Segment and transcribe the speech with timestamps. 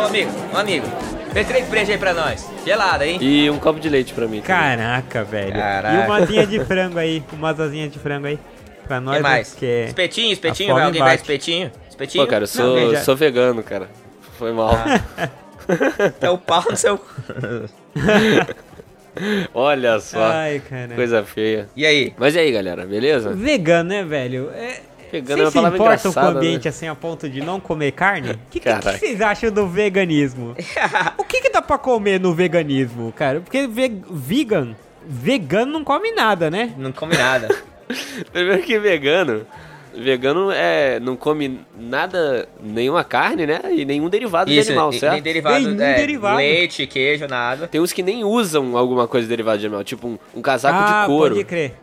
[0.00, 0.86] ô amigo, ô amigo.
[1.32, 2.48] Tem três brejas aí pra nós.
[2.66, 3.18] Gelada, hein?
[3.20, 4.40] E um copo de leite pra mim.
[4.40, 5.52] Caraca, velho.
[5.52, 5.94] Caraca.
[5.94, 7.22] E uma asinha de frango aí.
[7.32, 8.38] Umas asinhas de frango aí.
[8.88, 9.52] Pra nós, que mais?
[9.52, 11.22] né, que é- Espetinho, espetinho, vai alguém vai bate.
[11.22, 11.70] espetinho?
[11.88, 12.24] Espetinho?
[12.24, 13.88] Pô, cara, eu Não, sou, já- sou vegano, cara.
[14.38, 14.72] Foi mal.
[16.20, 17.00] É o pau no seu...
[19.54, 20.20] Olha só.
[20.32, 20.94] Ai, cara.
[20.96, 21.68] Coisa feia.
[21.76, 22.12] E aí?
[22.18, 23.30] Mas e aí, galera, beleza?
[23.32, 24.50] Vegano, né, velho?
[24.52, 24.80] É...
[25.12, 26.68] É uma Vocês se palavra importam com o engraçada, ambiente né?
[26.68, 28.30] assim a ponto de não comer carne?
[28.32, 30.54] O que, que, que vocês acham do veganismo?
[31.18, 33.40] o que, que dá pra comer no veganismo, cara?
[33.40, 36.72] Porque ve vegan, vegano não come nada, né?
[36.76, 37.48] Não come nada.
[38.32, 39.46] Primeiro que vegano.
[39.92, 43.60] Vegano é, não come nada, nenhuma carne, né?
[43.72, 45.14] E nenhum derivado de animal, e- certo?
[45.14, 46.36] nem derivado, Nenhum é, derivado.
[46.36, 47.66] leite, queijo, nada.
[47.66, 51.00] Tem uns que nem usam alguma coisa derivada de animal, tipo um, um casaco ah,
[51.02, 51.34] de couro.
[51.34, 51.74] pode crer.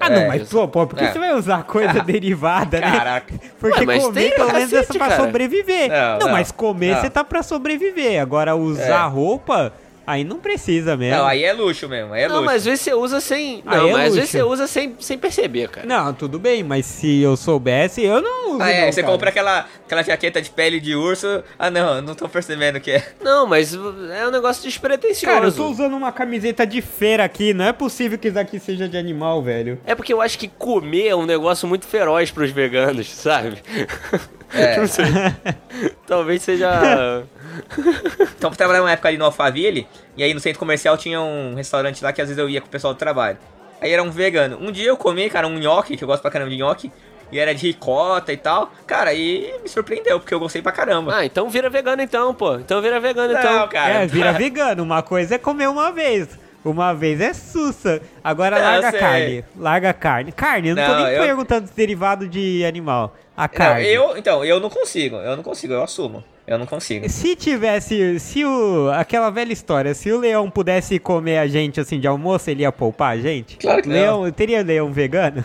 [0.00, 0.50] Ah, É, não, mas isso.
[0.56, 1.12] pô, pô, por que É.
[1.12, 2.90] você vai usar coisa derivada, né?
[2.90, 3.34] Caraca.
[3.58, 5.88] Porque Ué, mas comer pelo menos é pra sobreviver.
[5.88, 7.00] Não, Não, não, mas comer não.
[7.00, 8.20] você tá pra sobreviver.
[8.22, 9.08] Agora usar É.
[9.08, 9.72] roupa,
[10.08, 11.18] aí não precisa mesmo.
[11.18, 12.46] Não, aí é luxo mesmo, aí é Não, luxo.
[12.46, 13.62] mas às vezes você usa sem.
[13.66, 15.86] Aí Não, é mas às vezes você usa sem, sem perceber, cara.
[15.86, 18.62] Não, tudo bem, mas se eu soubesse, eu não uso.
[18.62, 19.12] Ah, é, não, você cara.
[19.12, 21.44] compra aquela, aquela jaqueta de pele de urso.
[21.58, 23.06] Ah, não, não tô percebendo o que é.
[23.22, 25.26] Não, mas é um negócio despretensioso.
[25.26, 28.58] Cara, eu tô usando uma camiseta de feira aqui, não é possível que isso aqui
[28.58, 29.78] seja de animal, velho.
[29.84, 33.58] É porque eu acho que comer é um negócio muito feroz pros veganos, sabe?
[34.54, 34.78] É.
[34.78, 35.04] Não sei.
[36.06, 37.24] Talvez seja.
[38.38, 41.54] Então, eu trabalhava uma época ali no Alphaville, e aí no centro comercial tinha um
[41.54, 43.36] restaurante lá que às vezes eu ia com o pessoal do trabalho.
[43.80, 44.58] Aí era um vegano.
[44.60, 46.90] Um dia eu comi, cara, um nhoque, que eu gosto pra caramba de nhoque,
[47.30, 48.72] e era de ricota e tal.
[48.86, 51.14] Cara, e me surpreendeu, porque eu gostei pra caramba.
[51.16, 52.54] Ah, então vira vegano então, pô.
[52.56, 53.52] Então vira vegano então.
[53.60, 53.94] Não, cara.
[54.02, 54.82] é, vira vegano.
[54.82, 56.28] Uma coisa é comer uma vez.
[56.64, 58.00] Uma vez é sussa.
[58.22, 59.44] Agora Não, larga carne.
[59.56, 60.32] Larga carne.
[60.32, 63.14] Carne, eu não, tô Não, nem eu- perguntando se derivado de animal.
[63.36, 63.86] A Não, carne.
[63.86, 66.24] eu, então, eu não consigo, eu não consigo, eu assumo.
[66.48, 67.06] Eu não consigo.
[67.10, 72.00] Se tivesse, se o, aquela velha história, se o leão pudesse comer a gente assim
[72.00, 73.58] de almoço, ele ia poupar a gente?
[73.58, 73.94] Claro que não.
[74.22, 75.44] leão, Teria leão vegano?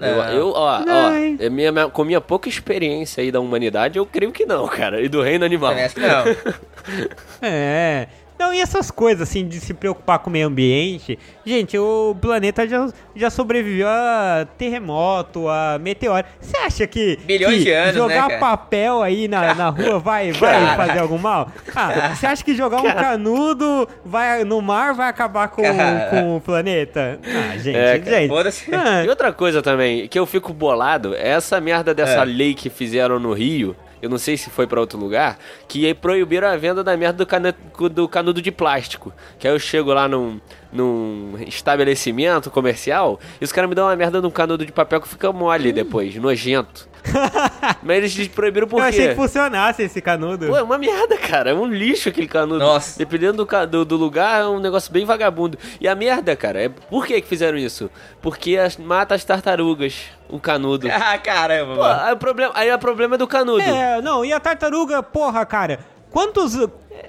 [0.00, 0.24] Eu, Não.
[0.30, 4.06] eu, ó, Não, ó, é minha, minha- com minha pouca experiência aí da humanidade, eu
[4.06, 5.00] creio que não, cara.
[5.00, 5.72] E do reino animal.
[5.74, 6.24] Parece que não.
[7.42, 8.08] É.
[8.40, 11.18] Não, e essas coisas, assim, de se preocupar com o meio ambiente.
[11.44, 16.24] Gente, o planeta já, já sobreviveu a terremoto, a meteoro.
[16.40, 18.38] Você acha que, Bilhões que de anos, né, jogar cara?
[18.40, 21.50] papel aí na, na rua vai, vai fazer algum mal?
[21.76, 25.62] Ah, você acha que jogar um canudo vai, no mar vai acabar com,
[26.10, 27.18] com o planeta?
[27.24, 28.20] Ah, gente, É, cara,
[28.50, 28.74] gente.
[28.74, 32.24] Ah, E outra coisa também, que eu fico bolado, é essa merda dessa É.
[32.24, 35.38] lei que fizeram no Rio, eu não sei se foi pra outro lugar,
[35.68, 37.54] que proibiram a venda da merda do, cana-
[37.92, 39.12] do canudo de plástico.
[39.38, 40.40] Que aí eu chego lá num,
[40.72, 45.08] num estabelecimento comercial e os caras me dão uma merda num canudo de papel que
[45.08, 46.89] fica mole depois, nojento.
[47.82, 49.08] Mas eles proibiram por eu achei quê?
[49.10, 50.46] que funcionasse esse canudo.
[50.46, 51.50] Pô, é uma merda, cara.
[51.50, 52.58] É um lixo aquele canudo.
[52.58, 52.98] Nossa.
[52.98, 55.58] Dependendo do, do, do lugar, é um negócio bem vagabundo.
[55.80, 57.90] E a merda, cara, é por que que fizeram isso?
[58.20, 60.88] Porque as, mata as tartarugas, o canudo.
[61.02, 63.62] Ah, caramba, Pô, aí o problema, aí o problema é do canudo.
[63.62, 66.54] É, não, e a tartaruga, porra, cara, quantos.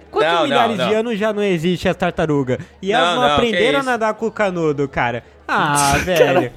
[0.10, 1.00] Quantos Não, não, milhares de não.
[1.00, 2.60] anos já não existe as tartarugas?
[2.82, 5.24] E elas Não, não, não, aprenderam a nadar com o canudo, cara.
[5.48, 6.52] Ah, velho.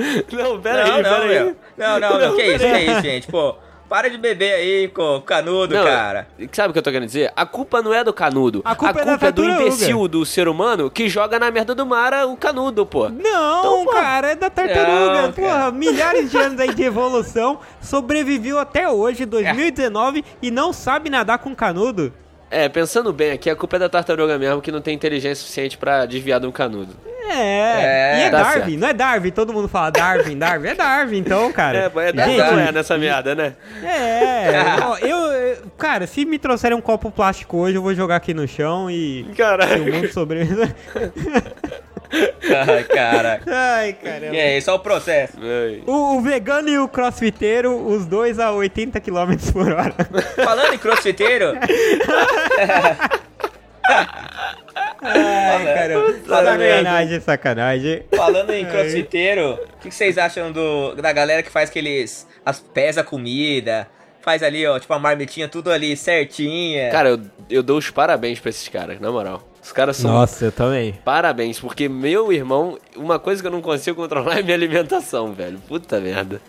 [0.32, 1.28] Não, pera Não, aí, não, pera aí.
[1.44, 1.56] meu.
[1.76, 2.36] Não, não, não.
[2.36, 3.26] Que isso, que isso, gente?
[3.28, 3.54] Pô,
[3.88, 6.28] para de beber aí com o canudo, Não, cara.
[6.52, 7.32] Sabe o que eu tô querendo dizer?
[7.34, 8.62] A culpa não é do canudo.
[8.64, 9.62] A culpa é da do tartaruga.
[9.62, 13.08] imbecil do ser humano que joga na merda do mar o canudo, pô.
[13.08, 13.90] Não, Então, pô.
[13.90, 15.22] cara, é da tartaruga.
[15.22, 15.72] Não, Porra, cara.
[15.72, 21.52] milhares de anos aí de evolução, sobreviveu até hoje, 2019, e não sabe nadar com
[21.54, 22.12] canudo.
[22.48, 25.76] É, pensando bem aqui, a culpa é da tartaruga mesmo que não tem inteligência suficiente
[25.78, 26.94] pra desviar de um canudo.
[27.28, 28.78] É, É, e é tá Darwin, certo.
[28.80, 31.78] não é Darwin, todo mundo fala Darwin, Darwin, é Darwin, então, cara.
[31.78, 33.54] É, pô, é, Gente, não é nessa merda, né?
[33.84, 34.50] É,
[34.84, 38.34] ó, eu, eu- cara, se me trouxerem um copo plástico hoje, eu vou jogar aqui
[38.34, 39.92] no chão e se o Caralho.
[39.94, 40.74] mundo sobreviver.
[42.66, 43.40] Ai, cara.
[43.46, 44.34] Ai, caramba.
[44.34, 45.34] E aí, só o processo.
[45.86, 49.94] O, o vegano e o crossfiteiro, os dois a 80 km por hora.
[50.44, 51.52] Falando em crossfiteiro,
[55.02, 56.14] Ai, caramba.
[56.26, 58.02] Sacanagem, sacanagem.
[58.14, 62.26] falando em crossfiteiro, o que que vocês acham do, da galera que faz aqueles.
[62.44, 63.86] As, pesa comida,
[64.20, 66.90] faz ali, ó, tipo, a marmitinha tudo ali certinha.
[66.90, 69.42] Cara, eu, eu dou os parabéns pra esses caras, na moral.
[69.62, 70.94] Os caras são Nossa, eu também.
[71.04, 75.58] parabéns, porque meu irmão, uma coisa que eu não consigo controlar é minha alimentação, velho.
[75.68, 76.40] Puta merda.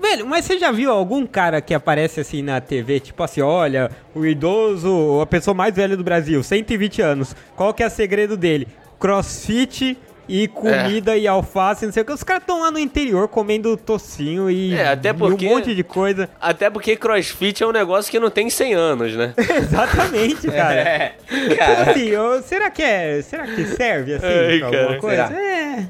[0.00, 3.90] Velho, mas você já viu algum cara que aparece assim na TV, tipo assim, olha,
[4.14, 8.36] o idoso, a pessoa mais velha do Brasil, 120 anos, qual que é o segredo
[8.36, 8.68] dele?
[8.98, 9.98] Crossfit
[10.28, 12.12] e comida e alface, não sei o que.
[12.12, 15.74] Os caras estão lá no interior comendo tocinho e, É, até e porque- um monte
[15.74, 16.28] de coisa.
[16.38, 19.32] Até porque crossfit é um negócio que não tem 100 anos, né?
[19.38, 20.82] Exatamente, cara.
[20.88, 23.22] É, Então, assim, eu- será que é.
[23.22, 25.26] Será que serve assim Ai, pra alguma cara, coisa?
[25.28, 25.40] será?
[25.42, 25.47] É.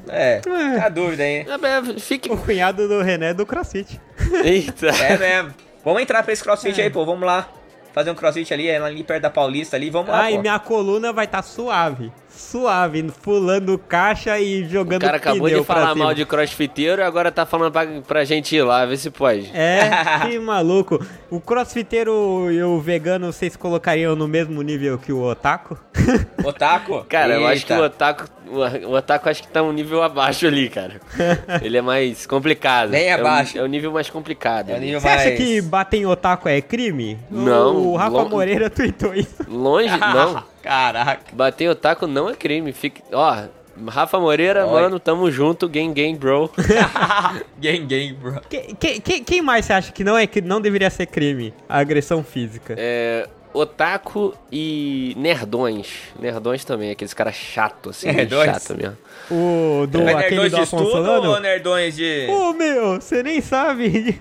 [0.09, 1.47] É, fica a dúvida aí.
[1.47, 2.31] É, é, Fique.
[2.31, 4.01] O cunhado do René é do CrossFit.
[4.45, 4.89] Eita.
[4.89, 5.55] É mesmo.
[5.85, 7.05] Vamos entrar pra esse crossfit aí, pô.
[7.05, 7.49] Vamos lá.
[7.93, 9.91] Fazer um crossfit ali, é ali perto da Paulista ali.
[9.91, 10.41] Vamos lá, Ai, pô.
[10.41, 12.13] minha coluna vai estar suave.
[12.39, 17.05] Suave, pulando caixa e O jogando cara acabou pneu de falar mal de crossfiteiro e
[17.05, 19.51] agora tá falando pra, pra gente ir lá, vê se pode.
[19.53, 19.91] É,
[20.29, 21.05] que maluco.
[21.31, 25.77] O crossfiteiro e o vegano, vocês colocariam no mesmo nível que o otaku?
[26.45, 27.05] Otaku?
[27.09, 27.87] Cara, eu acho que o Eita.
[27.87, 31.01] otaku, o, o otaku acho que tá um nível abaixo ali, cara.
[31.63, 32.91] Ele é mais complicado.
[32.91, 33.59] Bem É o- abaixo.
[33.59, 34.71] É o, nível mais complicado.
[34.71, 35.39] É o nível Você acha mais...
[35.39, 37.19] que bater em otaku é crime?
[37.31, 39.45] Não, O Rafa lo- Moreira tweetou isso.
[39.49, 40.43] Longe, não.
[40.69, 41.23] Caraca.
[41.33, 42.73] Bater em otaku não é crime.
[42.75, 43.45] Fique, ó,
[43.89, 44.73] Rafa Moreira, Oi.
[44.83, 46.51] mano, tamo junto, gang gang, bro.
[47.59, 48.41] gang, gang, bro.
[48.51, 51.55] Que- que- que- quem mais você acha que não, é, que não deveria ser crime?
[51.69, 52.75] A agressão física.
[52.77, 55.89] É, otaku e nerdões.
[56.21, 58.51] Nerdões também, aqueles caras chatos, assim, Nerdões?
[58.51, 58.99] chato mesmo.
[59.31, 61.31] O do Mas aquele nerdões do de estudo Solano?
[61.31, 62.27] ou nerdões de...
[62.29, 64.21] Ô meu, você nem sabe.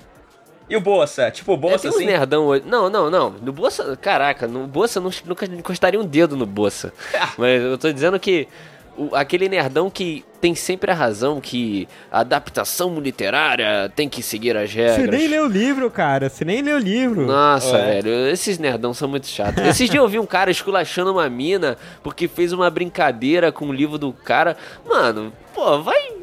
[0.70, 1.32] E o Bolsa?
[1.32, 2.06] Tipo, o É, Bolsa tem uns assim?
[2.06, 2.64] nerdão hoje.
[2.68, 3.30] Não, não, não.
[3.32, 6.94] No Bolsa, caraca, no Bolsa não, nunca encostaria um dedo no Bolsa.
[7.38, 8.48] Mas eu tô dizendo que
[8.98, 14.58] o- aquele nerdão que tem sempre a razão que a adaptação literária tem que seguir
[14.58, 14.96] as regras.
[14.98, 16.30] Você nem leu o livro, cara.
[16.30, 17.26] Você nem leu o livro.
[17.26, 18.02] Nossa, É.
[18.02, 19.64] velho, esses nerdão são muito chatos.
[19.66, 23.74] Esses dias eu vi um cara esculachando uma mina porque fez uma brincadeira com o
[23.74, 24.58] livro do cara.
[24.86, 26.17] Mano, pô, vai.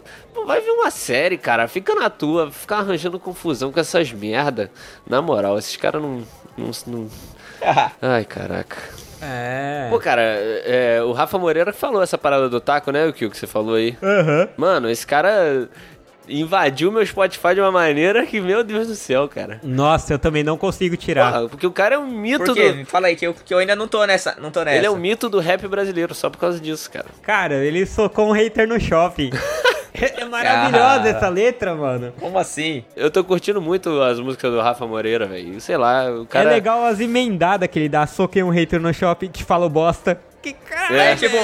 [0.47, 1.67] Vai ver uma série, cara.
[1.67, 4.71] Fica na tua, fica arranjando confusão com essas merda.
[5.07, 6.23] Na moral, esses caras não,
[6.57, 7.09] não, não.
[8.01, 8.77] Ai, caraca.
[9.23, 9.87] É.
[9.91, 13.07] Pô, cara, é, o Rafa Moreira falou essa parada do taco, né?
[13.07, 13.97] O que que você falou aí?
[14.03, 14.49] Aham.
[14.57, 15.69] Mano, esse cara
[16.29, 19.61] invadiu meu Spotify de uma maneira que, meu Deus do céu, cara.
[19.63, 21.33] Nossa, eu também não consigo tirar.
[21.33, 22.73] Porra, porque o cara é um mito Por quê?
[22.73, 22.87] do.
[22.87, 24.37] Fala aí, que eu, que eu ainda não tô nessa.
[24.41, 24.77] Não tô nessa.
[24.77, 27.07] Ele é um mito do rap brasileiro, só por causa disso, cara.
[27.23, 29.31] Cara, ele socou um hater no shopping.
[29.95, 31.09] é maravilhosa Cara.
[31.09, 32.13] essa letra, mano.
[32.19, 32.85] Como assim?
[32.97, 35.61] Eu tô curtindo muito as músicas do Rafa Moreira, velho.
[35.61, 36.51] Sei lá, o cara.
[36.51, 38.07] É legal as emendadas que ele dá.
[38.07, 40.21] Soquei um hater no shopping que falou bosta.
[40.43, 40.95] Que cara.
[40.97, 41.17] É, É.
[41.17, 41.37] tipo,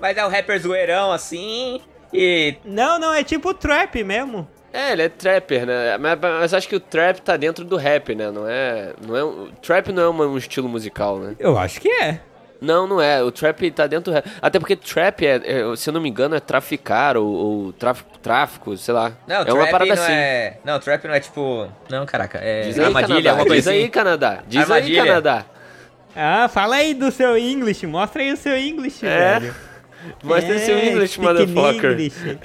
[0.00, 1.80] mas é o rapper zoeirão assim.
[2.12, 2.56] E.
[2.64, 4.46] Não, não, é tipo trap mesmo.
[4.72, 5.96] É, ele é trapper, né?
[5.98, 8.30] Mas, mas acho que o trap tá dentro do rap, né?
[8.30, 8.94] Não é.
[9.06, 11.36] Não é um- trap não é um estilo musical, né?
[11.38, 12.20] Eu acho que é.
[12.62, 13.22] Não, não é.
[13.22, 14.24] O trap tá dentro do rap.
[14.40, 18.18] Até porque trap, é, é, se eu não me engano, é traficar ou, ou tráfico,
[18.18, 19.12] tráfico, sei lá.
[19.26, 20.12] Não, é trap uma parada não assim.
[20.12, 20.58] é.
[20.64, 21.68] Não, trap não é tipo.
[21.90, 22.38] Não, caraca.
[22.38, 23.30] É Diz aí, armadilha, Canadá.
[23.40, 23.90] alguma Diz aí, assim.
[23.90, 24.38] Canadá.
[24.46, 25.02] Diz Armadilha.
[25.02, 25.44] aí, Canadá.
[26.14, 27.86] Ah, fala aí do seu English.
[27.86, 29.40] Mostra aí o seu English, É.
[29.40, 29.54] velho.
[30.22, 31.90] Mostra É, seu English, motherfucker.
[31.90, 32.38] Não, English.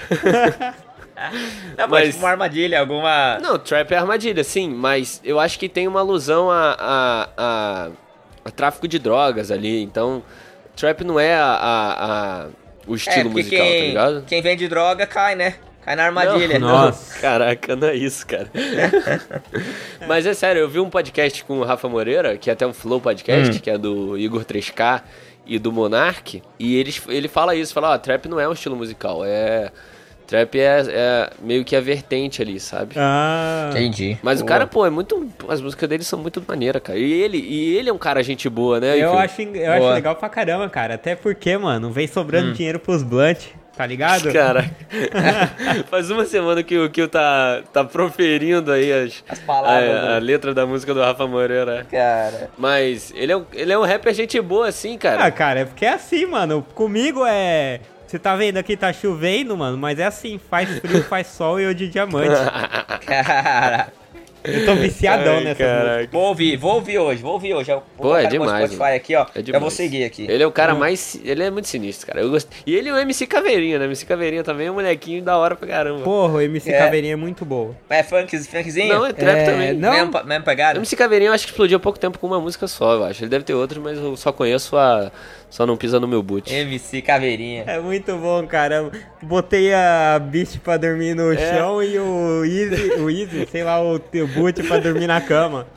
[1.78, 3.40] mas, Mas- tipo uma armadilha, alguma.
[3.40, 7.90] Não, trap é armadilha, sim, mas eu acho que tem uma alusão a, a- a
[8.52, 10.24] tráfico de drogas ali, então
[10.76, 12.06] trap não é a, a-
[12.44, 12.48] a-
[12.86, 14.24] o é, estilo porque musical, quem, tá ligado?
[14.28, 15.56] quem vende droga cai, né?
[15.84, 16.60] Cai na armadilha.
[16.60, 17.14] Não, Nossa.
[17.16, 18.50] não, caraca, não é isso, cara.
[20.08, 22.74] Mas é sério, eu vi um podcast com o Rafa Moreira, que é até um
[22.74, 25.02] Flow Podcast, que é do Igor 3K
[25.46, 28.76] e do Monark, e eles, ele fala isso, fala, ó, trap não é um estilo
[28.76, 29.72] musical, é...
[30.28, 32.96] Trap é, é meio que a vertente ali, sabe?
[32.98, 33.70] Ah.
[33.72, 34.18] Entendi.
[34.22, 34.50] Mas o Boa.
[34.50, 35.26] cara, pô, é muito.
[35.48, 37.00] As músicas dele são muito maneiras, cara.
[37.00, 38.98] E ele, e ele é um cara gente boa, né?
[39.02, 39.94] Eu acho, eu acho Boa.
[39.94, 40.96] legal pra caramba, cara.
[40.96, 43.40] Até porque, mano, vem sobrando dinheiro pros blunt,
[43.78, 44.34] tá ligado?
[44.34, 44.69] Cara,
[45.90, 50.19] faz uma semana que o Kio tá, tá proferindo aí as, As palavras, a, a
[50.19, 51.86] letra da música do Rafa Moreira.
[51.90, 52.50] Cara.
[52.57, 55.31] Mas ele é, um, ele é um rapper gente boa, assim, Ah, cara.
[55.31, 56.66] cara, é porque é assim, mano.
[56.76, 57.80] Comigo é.
[58.07, 61.64] Você tá vendo aqui, tá chovendo, mano, mas é assim, faz frio, faz sol e
[61.64, 62.30] eu de diamante.
[63.06, 63.92] Cara.
[64.47, 66.09] Eu tô viciadão Ai, nessa caraca.
[66.11, 67.71] Vou ouvir, vou ouvir hoje, vou ouvir hoje.
[67.71, 68.95] Eu vou Pô, é demais, Spotify mano.
[68.95, 69.21] aqui, ó.
[69.23, 69.61] É já demais.
[69.61, 70.25] vou seguir aqui.
[70.30, 71.19] Ele é o cara mais.
[71.23, 72.21] Ele é muito sinistro, cara.
[72.21, 72.49] Eu gosto.
[72.66, 73.85] E ele é o MC Caveirinha, né?
[73.85, 76.04] MC Caveirinha também é um molequinho da hora pra caramba.
[76.04, 76.77] Porra, o MC É.
[76.77, 77.75] Caveirinha é muito boa.
[77.89, 78.94] É funk, funkzinho?
[78.94, 79.73] Não, é trap É, também.
[79.73, 79.92] não.
[79.92, 80.80] Mesmo, mesmo O pegada?
[80.80, 83.23] MC Caveirinha eu acho que explodiu há pouco tempo com uma música só, eu acho.
[83.23, 85.11] Ele deve ter outros, mas eu só conheço a.
[85.49, 86.54] Só não pisa no meu boot.
[86.54, 87.63] MC Caveirinha.
[87.68, 88.92] É muito bom, cara.
[89.21, 91.37] Botei a Beast pra dormir no É.
[91.37, 95.68] chão e o Easy, o Easy, sei lá, o teu boot pra dormir na cama.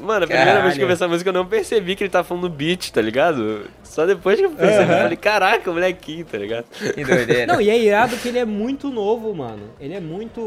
[0.00, 0.92] Mano, a primeira vez que eu vi Caralho.
[0.92, 3.62] essa música eu não percebi que ele tava falando beat, tá ligado?
[3.82, 6.64] Só depois que eu percebi, eu falei, caraca, o molequinho, tá ligado?
[6.94, 7.46] Que doideira.
[7.52, 9.62] Não, e é irado que ele é muito novo, mano.
[9.80, 10.40] Ele é muito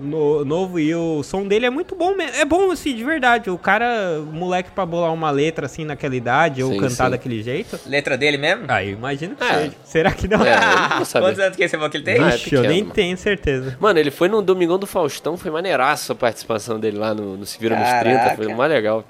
[0.00, 2.36] no- novo e o som dele é muito bom mesmo.
[2.40, 3.50] É bom, assim, de verdade.
[3.50, 7.10] O cara, moleque pra bolar uma letra assim naquela idade ou Sim, cantar sim.
[7.10, 7.78] daquele jeito.
[7.86, 8.64] Letra dele mesmo?
[8.68, 9.54] Ah, eu imagino que É.
[9.54, 9.72] seja.
[9.84, 10.44] Será que não?
[10.44, 11.04] É, não.
[11.04, 12.18] Quantos anos que você falou que ele tem?
[12.20, 12.94] Ah, é Vixe, eu pequeno, nem mano.
[12.94, 13.76] tenho certeza.
[13.80, 17.44] Mano, ele foi no Domingão do Faustão, foi maneiraço a participação dele lá no, no
[17.44, 18.20] Se Vira nos Caraca.
[18.30, 19.04] 30, foi mó legal.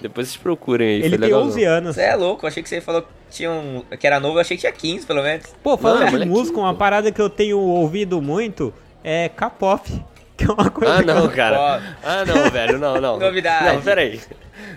[0.00, 1.42] Depois vocês procurem aí, Ele tem legal.
[1.42, 1.94] 11 anos.
[1.96, 3.82] Você é louco, eu achei que você falou que tinha um.
[3.98, 5.46] que era novo, eu achei que tinha 15, pelo menos.
[5.62, 8.72] Pô, falando Não, de música, uma parada que eu tenho ouvido muito
[9.04, 9.90] é K-pop.
[10.40, 11.60] Que é uma coisa Ah, que eu- não, cara.
[11.60, 11.80] Ó.
[12.02, 13.18] Ah, não, velho, não, não.
[13.20, 13.74] Novidade.
[13.74, 14.18] Não, peraí.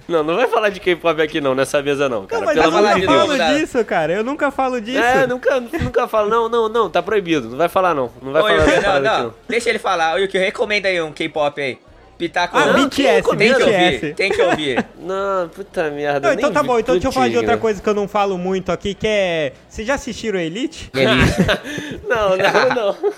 [0.09, 2.41] Não, não vai falar de K-pop aqui não, nessa mesa não, cara.
[2.41, 3.37] Não, mas Pelo eu de nunca Deus.
[3.37, 4.11] falo disso, cara.
[4.11, 4.97] Eu nunca falo disso.
[4.99, 6.27] É, nunca, nunca falo.
[6.29, 7.47] Não, não, não, tá proibido.
[7.49, 8.11] Não vai falar não.
[8.21, 9.23] Não vai Ô, falar Yuki, não, aqui não.
[9.23, 9.33] não.
[9.47, 10.15] Deixa ele falar.
[10.15, 11.77] Ô, Yuki, recomenda aí um K-pop aí.
[12.17, 12.57] Pitaco.
[12.57, 13.63] Ah, Não, BTS, tem que BTS.
[13.63, 14.15] ouvir.
[14.15, 14.85] Tem que ouvir.
[14.99, 16.27] Não, puta merda.
[16.29, 18.37] Não, então tá bom, então deixa eu falar de outra coisa que eu não falo
[18.37, 19.53] muito aqui, que é.
[19.67, 20.89] Vocês já assistiram Elite?
[22.07, 23.13] Não, não, não.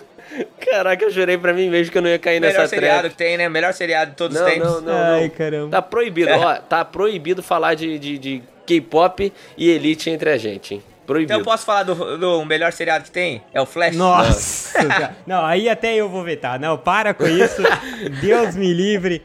[0.59, 3.11] Caraca, eu jurei pra mim mesmo que eu não ia cair Melhor nessa seriado trap.
[3.11, 3.47] que tem, né?
[3.47, 4.67] Melhor seriado de todos os Não, tempos.
[4.69, 5.29] não, não, Ai, não.
[5.29, 5.69] caramba.
[5.71, 6.55] Tá proibido, ó.
[6.55, 10.83] Tá proibido falar de, de, de K-pop e Elite entre a gente, hein?
[11.05, 11.33] Proibido.
[11.33, 13.43] Então eu posso falar do, do melhor seriado que tem?
[13.53, 13.95] É o Flash?
[13.95, 14.79] Nossa!
[15.25, 16.59] não, aí até eu vou vetar.
[16.59, 17.61] Não, para com isso.
[18.21, 19.21] Deus me livre.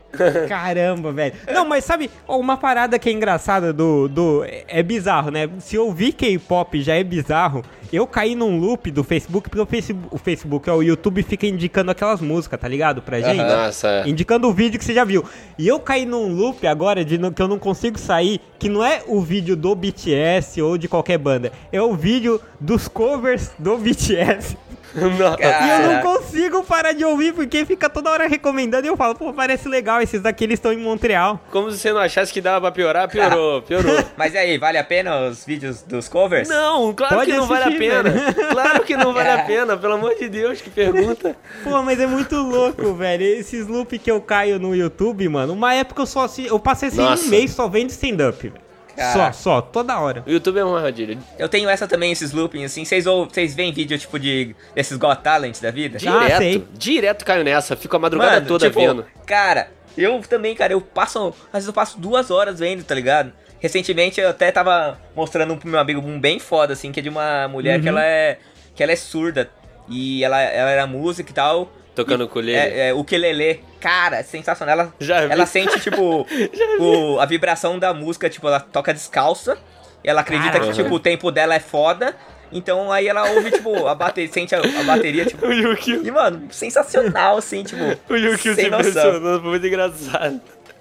[0.48, 1.34] Caramba, velho.
[1.52, 4.08] Não, mas sabe, uma parada que é engraçada do.
[4.08, 5.48] do é- bizarro, né?
[5.58, 7.62] Se eu vi K-pop já é bizarro.
[7.92, 11.44] Eu caí num loop do Facebook, porque o Facebook, o Facebook, ó, o YouTube fica
[11.44, 13.02] indicando aquelas músicas, tá ligado?
[13.02, 13.42] Pra gente.
[13.42, 14.08] Nossa, é.
[14.08, 15.24] Indicando o vídeo que você já viu.
[15.58, 19.02] E eu caí num loop agora de que eu não consigo sair, que não é
[19.08, 21.50] o vídeo do BTS ou de qualquer banda.
[21.72, 24.56] É o vídeo dos covers do BTS.
[24.94, 29.14] E eu não consigo parar de ouvir, porque fica toda hora recomendando e eu falo,
[29.14, 31.40] pô, parece legal, esses daqui eles estão em Montreal.
[31.50, 34.04] Como se você não achasse que dava pra piorar, piorou, piorou.
[34.16, 36.48] Mas e aí, vale a pena os vídeos dos covers?
[36.48, 38.02] Não, claro Pode que não vale a assistir, pena.
[38.02, 38.50] velho.
[38.50, 41.36] Claro que não vale a pena, pelo amor de Deus, que pergunta.
[41.62, 43.22] Pô, mas é muito louco, velho.
[43.24, 45.52] Esses loop que eu caio no YouTube, mano.
[45.52, 47.24] Uma época eu só eu passei assim Nossa.
[47.24, 48.69] um mês só vendo stand-up, velho.
[48.96, 49.32] Só, Caraca.
[49.32, 50.22] só, toda hora.
[50.26, 51.18] O YouTube é uma armadilha.
[51.38, 52.84] Eu tenho essa também, esses loopings, assim.
[52.84, 55.98] Vocês ou- vocês veem vídeo, tipo, de desses Got Talent da vida?
[56.06, 56.64] Ah, Direto, sei.
[56.74, 59.06] direto caio nessa, fico a madrugada toda tipo, vendo.
[59.26, 61.28] Cara, eu também, cara, eu passo.
[61.48, 63.32] Às vezes eu passo duas horas vendo, tá ligado?
[63.58, 67.02] Recentemente eu até tava mostrando um pro meu amigo um bem foda, assim, que é
[67.02, 67.82] de uma mulher Uhum.
[67.82, 68.38] que ela é.
[68.74, 69.50] que ela é surda.
[69.88, 71.70] E ela, ela era música e tal.
[71.94, 72.56] Tocando ukulele.
[72.56, 73.62] É, é, ukulele.
[73.80, 74.72] Cara, sensacional.
[74.72, 75.32] Ela, Já vi.
[75.32, 76.26] ela sente, tipo,
[76.78, 79.58] o, a vibração da música, tipo, ela toca descalça.
[80.02, 82.14] E ela acredita que, tipo, o tempo dela é foda.
[82.52, 85.46] Então aí ela ouve, tipo, a bateria, sente a, a bateria, tipo.
[85.46, 87.82] O Yuki, E, mano, sensacional, assim, tipo.
[88.08, 88.80] o Yuki se noção.
[88.80, 90.40] impressionando, foi muito engraçado.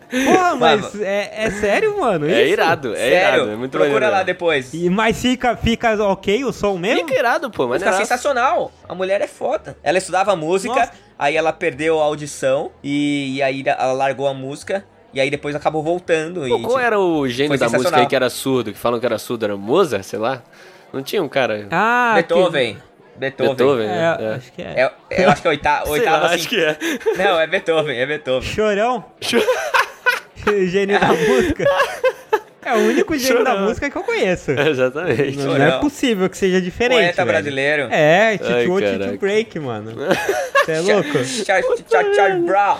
[0.10, 2.28] Porra, mas é, é sério, mano?
[2.28, 2.54] É isso?
[2.54, 4.16] irado, é Sério, irado, é muito procura maneiro.
[4.16, 4.74] lá depois.
[4.74, 7.08] E, mas fica, fica ok o som mesmo?
[7.08, 8.72] Fica irado, pô, mas Música sensacional.
[8.88, 9.78] A mulher é foda.
[9.84, 10.92] Ela estudava música, Nossa.
[11.18, 15.56] aí ela perdeu a audição e, e aí ela largou a música e aí depois
[15.56, 16.46] acabou voltando.
[16.48, 19.00] e, Pô, qual tipo, era o gênio da música aí que era surdo, que falam
[19.00, 19.46] que era surdo?
[19.46, 20.42] Era Mozart, sei lá?
[20.92, 21.68] Não tinha um cara...
[21.70, 22.78] Ah, Beethoven.
[23.16, 23.56] Beethoven.
[23.56, 24.18] Beethoven, que- né?
[24.20, 24.34] É, É.
[24.36, 24.92] acho que é.
[25.12, 26.36] É, eu acho que é oitava, lá, assim.
[26.36, 26.78] acho que é.
[27.18, 28.50] Não, é Beethoven, é Beethoven.
[28.50, 29.06] Chorão?
[30.68, 31.66] gênio da música.
[32.66, 34.52] É o único gênio da música que eu conheço.
[34.52, 35.38] Exatamente.
[35.38, 36.98] Não, não é possível que seja diferente.
[37.00, 37.38] Poeta velho.
[37.38, 37.88] brasileiro.
[37.90, 38.82] É, Ai, Tito.
[39.08, 39.92] Tito Break, mano.
[40.66, 41.24] Você é louco?
[41.26, 42.78] Charles Char Char Brown.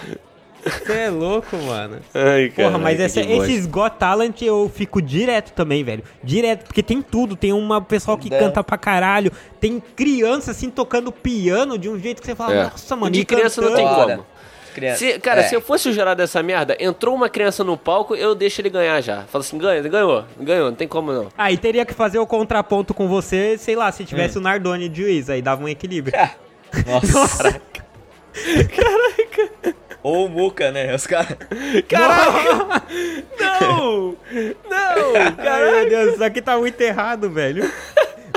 [0.62, 2.00] Você é louco, mano.
[2.14, 6.04] Ai, Porra, caraca, mas essa- que esses Got Talent eu fico direto também, velho.
[6.22, 7.38] Direto, porque tem tudo.
[7.38, 8.38] Tem uma pessoal que Dá.
[8.38, 9.32] canta pra caralho.
[9.62, 12.64] Tem criança assim tocando piano de um jeito que você fala, É.
[12.64, 13.12] nossa, mano.
[13.12, 14.12] De criança não tem cantando.
[14.18, 14.26] Como.
[14.74, 14.98] Criança.
[15.00, 15.44] Se- cara, É.
[15.44, 18.70] se eu fosse o jurado dessa merda, entrou uma criança no palco, eu deixo ele
[18.70, 19.24] ganhar já.
[19.24, 21.28] Fala assim, ganha, ganhou, ganhou, não tem como não.
[21.38, 24.42] Aí teria que fazer o contraponto com você, sei lá, se tivesse Hum.
[24.42, 26.14] o Nardoni de juiz, aí dava um equilíbrio.
[26.86, 27.62] Nossa.
[30.02, 30.96] Ou o Muca, né?
[30.96, 31.36] Os caras.
[31.90, 32.84] Caraca!
[33.40, 34.16] não!
[34.70, 35.14] Não!
[35.38, 37.70] Ai, meu Deus, isso aqui tá muito errado, velho.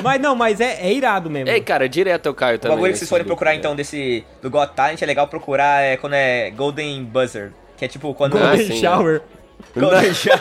[0.02, 1.48] Mas não, mas é, é irado mesmo.
[1.50, 2.76] Ei, cara, direto eu caio O também.
[2.76, 3.56] bagulho que vocês forem procurar né?
[3.56, 4.24] então desse.
[4.40, 7.52] Do Got Talent é legal procurar é, quando é Golden Buzzer.
[7.76, 8.36] Que é tipo quando.
[8.36, 9.22] Ah, Golden sim, Shower.
[9.76, 10.40] Golden Shower.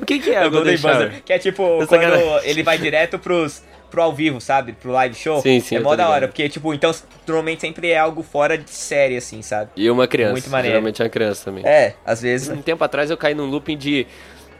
[0.00, 1.08] O que, que é, É o o Golden Golden Buzzer.
[1.10, 1.22] Shower?
[1.24, 2.40] Que é tipo Eu quando sacanagem.
[2.44, 3.62] ele vai direto pros.
[3.90, 4.72] Pro ao vivo, sabe?
[4.72, 5.42] Pro live show.
[5.42, 6.26] Sim, sim, É mó da hora.
[6.26, 6.90] Porque, tipo, então
[7.28, 9.70] normalmente sempre é algo fora de série, assim, sabe?
[9.76, 10.32] E uma criança.
[10.32, 10.72] Muito maneiro.
[10.76, 11.62] Geralmente é uma criança também.
[11.66, 12.48] É, às vezes.
[12.48, 14.06] Um tempo atrás eu caí num looping de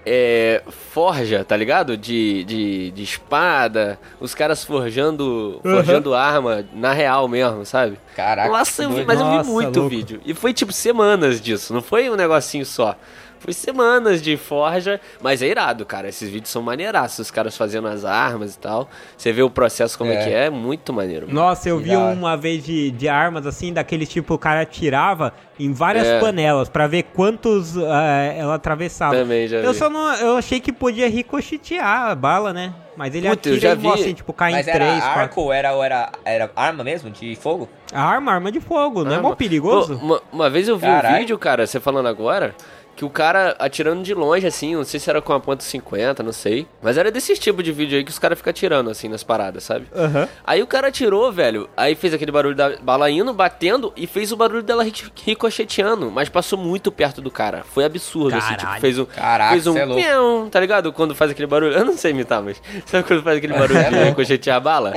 [0.05, 1.97] é, forja, tá ligado?
[1.97, 7.99] De, de, de espada, os caras forjando, forjando arma na real mesmo, sabe?
[8.15, 8.49] Caraca.
[8.51, 9.95] Nossa, eu vi, mas eu vi muito louco.
[9.95, 10.21] vídeo.
[10.25, 12.97] E foi tipo semanas disso, não foi um negocinho só.
[13.43, 16.09] Foi semanas de forja, mas é irado, cara.
[16.09, 18.89] Esses vídeos são maneiraços, os caras fazendo as armas e tal.
[19.17, 20.25] Você vê o processo como é, É.
[20.25, 21.27] que é, é muito maneiro.
[21.27, 21.41] mano.
[21.41, 25.73] Nossa, eu vi uma vez de, de armas assim, daquele tipo, o cara tirava em
[25.73, 26.21] várias É.
[26.21, 29.15] panelas pra ver quantos ah, ela atravessava.
[29.17, 29.79] Também já Eu vi.
[29.79, 30.13] só não.
[30.15, 32.73] Eu achei que podia ricochetear a bala, né?
[32.97, 35.21] Mas ele Puta, eu atira e assim, tipo, cai Mas em era três, quatro.
[35.21, 37.67] arco ou era, era, era arma mesmo, de fogo?
[37.91, 39.31] Arma, arma de fogo, não é Arma.
[39.31, 39.99] mó perigoso?
[39.99, 41.15] Pô, uma, uma vez eu vi Caralho.
[41.15, 42.55] um vídeo, cara, você falando agora,
[42.95, 46.23] que o cara atirando de longe, assim, não sei se era com a ponta 50,
[46.23, 46.67] não sei.
[46.83, 49.65] Mas era desse tipo de vídeo aí que os caras ficam atirando, assim, nas paradas,
[49.65, 49.87] sabe?
[49.95, 50.29] Aham.
[50.45, 54.31] Aí o cara atirou, velho, aí fez aquele barulho da bala indo, batendo, e fez
[54.31, 54.93] o barulho dela ri-
[55.25, 57.65] ricocheteando, mas passou muito perto do cara.
[57.73, 58.81] Foi absurdo, assim, tipo, Caralho.
[58.81, 59.05] fez um...
[59.07, 60.93] Caraca, fez um é pião, tá ligado?
[60.93, 63.91] Quando faz aquele barulho, eu não sei imitar, mas sabe quando faz aquele barulho É
[63.91, 64.93] de ricochetear a bala?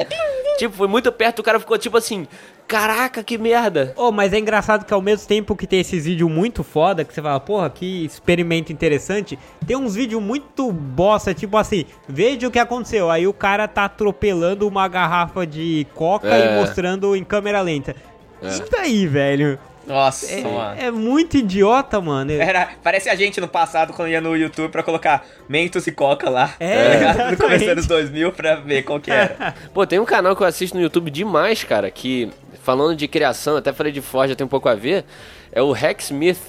[0.57, 2.25] Tipo, foi muito perto, o cara ficou tipo assim,
[2.67, 3.93] caraca, que merda.
[3.95, 7.13] Oh, mas é engraçado que ao mesmo tempo que tem esses vídeos muito foda, que
[7.13, 12.51] você fala, porra, que experimento interessante, tem uns vídeos muito bosta, tipo assim, veja o
[12.51, 13.09] que aconteceu.
[13.09, 16.53] Aí o cara tá atropelando uma garrafa de coca É.
[16.53, 17.95] e mostrando em câmera lenta.
[18.41, 19.57] Isso daí, velho.
[19.87, 20.79] Nossa, mano.
[20.79, 22.31] É, é muito idiota, mano.
[22.31, 26.27] Era, parece a gente no passado quando ia no YouTube pra colocar Mentos e Coca
[26.27, 26.53] lá.
[26.59, 27.29] É, tá?
[27.31, 29.53] No começo dos anos 2000 pra ver qual que era.
[29.73, 32.31] Pô, tem um canal que eu assisto no YouTube demais, cara, que
[32.65, 35.05] falando de criação, até falei de Forja, tem um pouco a ver,
[35.51, 36.39] é o Hacksmith,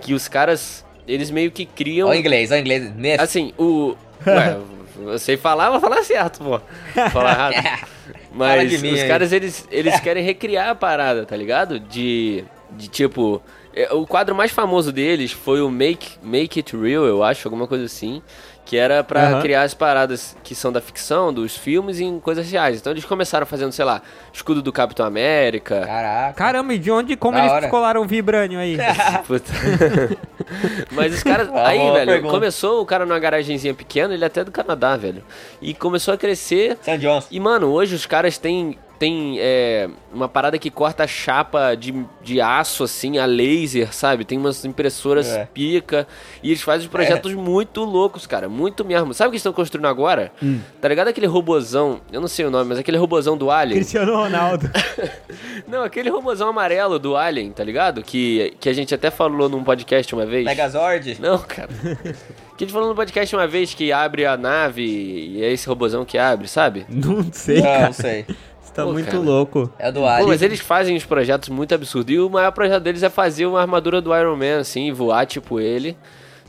[0.00, 2.10] que os caras, eles meio que criam...
[2.10, 2.94] O inglês, o inglês.
[2.94, 3.18] Myth.
[3.18, 3.96] Assim, o...
[4.26, 4.58] Ué,
[5.06, 6.60] eu sei falar, vou falar certo, pô.
[6.94, 7.78] Vou falar errado.
[7.78, 7.88] Fala
[8.34, 9.08] Mas de mim os aí.
[9.08, 11.80] caras, eles, eles querem recriar a parada, tá ligado?
[11.80, 13.40] De, de tipo...
[13.74, 17.66] é, O quadro mais famoso deles foi o Make, Make It Real, eu acho, alguma
[17.66, 18.22] coisa assim.
[18.64, 19.42] Que era pra Aham.
[19.42, 22.78] criar as paradas que são da ficção, dos filmes, em coisas reais.
[22.80, 24.00] Então eles começaram fazendo, sei lá,
[24.32, 25.82] escudo do Capitão América.
[25.86, 26.32] Caraca.
[26.32, 27.68] Caramba, e de onde, como Da eles hora.
[27.68, 28.78] colaram o vibrânio aí?
[29.26, 29.52] Puta.
[30.92, 31.48] Mas os caras.
[31.52, 32.32] Ah, aí, velho, pergunta.
[32.32, 35.22] começou o cara numa garagenzinha pequena, ele é até do Canadá, velho.
[35.60, 36.78] E começou a crescer.
[36.82, 37.28] Sam Johnson.
[37.30, 38.78] E, mano, hoje os caras têm.
[38.98, 44.24] Tem é, uma parada que corta chapa de, de aço, assim, a laser, sabe?
[44.24, 45.44] Tem umas impressoras É.
[45.52, 46.06] pica.
[46.42, 48.48] E eles fazem projetos muito loucos, cara.
[48.48, 49.12] Muito mesmo.
[49.12, 50.32] Sabe o que eles estão construindo agora?
[50.80, 52.00] Tá ligado aquele robozão?
[52.12, 53.78] Eu não sei o nome, mas aquele robozão do Alien.
[53.80, 54.70] Cristiano Ronaldo.
[55.66, 58.02] Não, aquele robozão amarelo do Alien, tá ligado?
[58.02, 60.44] Que, que a gente até falou num podcast uma vez.
[60.44, 61.16] Megazord.
[61.20, 61.68] Não, cara.
[62.56, 65.66] que a gente falou no podcast uma vez que abre a nave e é esse
[65.66, 66.84] robozão que abre, sabe?
[66.88, 67.86] não sei, Não, cara.
[67.86, 68.26] não sei.
[68.74, 69.18] Tá Pô, muito cara.
[69.18, 69.70] louco.
[69.78, 70.28] É o do Pô, Alien.
[70.28, 72.12] mas eles fazem uns projetos muito absurdos.
[72.14, 75.60] E o maior projeto deles é fazer uma armadura do Iron Man, assim, voar tipo
[75.60, 75.96] ele.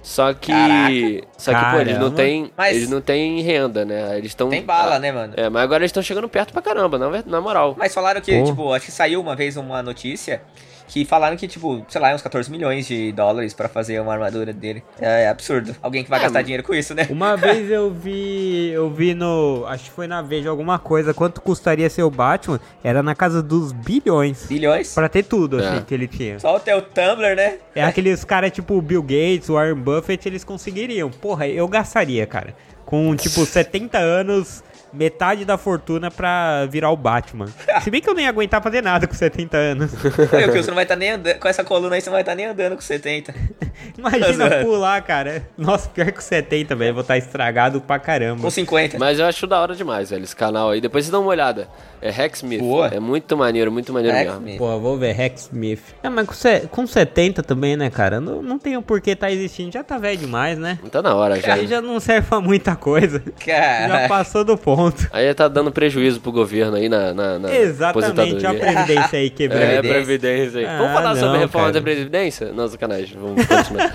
[0.01, 0.51] Só que.
[0.51, 1.27] Caraca.
[1.37, 2.51] Só que, pô, eles não têm.
[2.57, 4.17] Mas- Eles não têm renda, né?
[4.17, 4.49] Eles estão.
[4.49, 5.33] Tem bala, né, mano?
[5.35, 7.75] É, mas agora eles estão chegando perto pra caramba, na, na moral.
[7.77, 8.43] Mas falaram que, Pô.
[8.45, 10.41] tipo, acho que saiu uma vez uma notícia
[10.87, 14.53] que falaram que, tipo, sei lá, uns 14 milhões de dólares pra fazer uma armadura
[14.53, 14.83] dele.
[14.99, 15.75] É, é absurdo.
[15.81, 17.07] Alguém que vai É, gastar dinheiro com isso, né?
[17.09, 21.41] Uma vez eu vi, eu vi no, acho que foi na Veja alguma coisa, quanto
[21.41, 22.59] custaria ser o Batman?
[22.83, 24.45] Era na casa dos bilhões.
[24.47, 24.93] Bilhões.
[24.93, 25.81] Pra ter tudo, assim, É.
[25.81, 26.39] que ele tinha.
[26.39, 27.57] Só o teu Tumblr, né?
[27.73, 31.09] É aqueles caras tipo o Bill Gates, o Warren Buffett, eles conseguiriam.
[31.09, 32.55] Porra, eu gastaria, cara.
[32.85, 34.63] Com, tipo, 70 anos,
[34.95, 37.47] metade da fortuna pra virar o Batman.
[37.83, 39.91] Se bem que eu nem ia aguentar fazer nada com 70 anos.
[40.03, 41.39] Meu, que você não vai estar nem andando.
[41.39, 43.33] Com essa coluna aí, você não vai estar nem andando com 70.
[43.97, 45.47] Imagina Tá pular, cara.
[45.57, 46.93] Nossa, pior que o 70, velho.
[46.93, 48.41] Vou estar estragado pra caramba.
[48.41, 48.97] Com 50.
[48.97, 50.81] Mas eu acho da hora demais, velho, esse canal aí.
[50.81, 51.67] Depois vocês dão uma olhada.
[52.01, 52.59] É Hacksmith.
[52.59, 52.87] Boa.
[52.87, 54.31] É muito maneiro, muito maneiro mesmo.
[54.33, 54.57] Hacksmith.
[54.57, 55.81] Pô, vou ver, Hacksmith.
[56.03, 58.21] É, mas com, com 70 também, né, cara?
[58.21, 59.71] Não, não tem o porquê tá existindo.
[59.71, 60.77] Já tá velho demais, né?
[60.91, 61.55] Tá na hora já.
[61.55, 63.23] Aí já não serve pra muita coisa.
[63.45, 64.07] Já Cara.
[64.07, 64.84] passou do ponto.
[65.11, 68.53] Aí tá dando prejuízo pro governo aí na, na, na Exatamente, a.
[68.53, 69.65] Previdência aí quebrando.
[69.65, 70.19] É, Previdência.
[70.19, 70.65] Previdência aí.
[70.65, 71.73] Ah, Vamos falar sobre não, a reforma cara.
[71.73, 72.51] da Previdência?
[72.51, 73.17] Não, sacanagem.
[73.19, 73.93] Vamos continuar.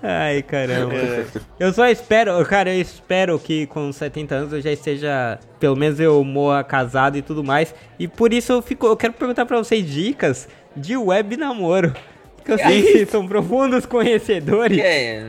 [0.02, 0.94] Ai, caramba.
[0.94, 1.24] É.
[1.58, 6.00] Eu só espero, cara, eu espero que com 70 anos eu já esteja, pelo menos
[6.00, 7.74] eu morra casado e tudo mais.
[7.98, 11.92] E por isso eu fico, eu quero perguntar pra vocês dicas de web namoro.
[12.36, 14.76] Porque eu sei que vocês são profundos conhecedores.
[14.76, 15.22] Que é?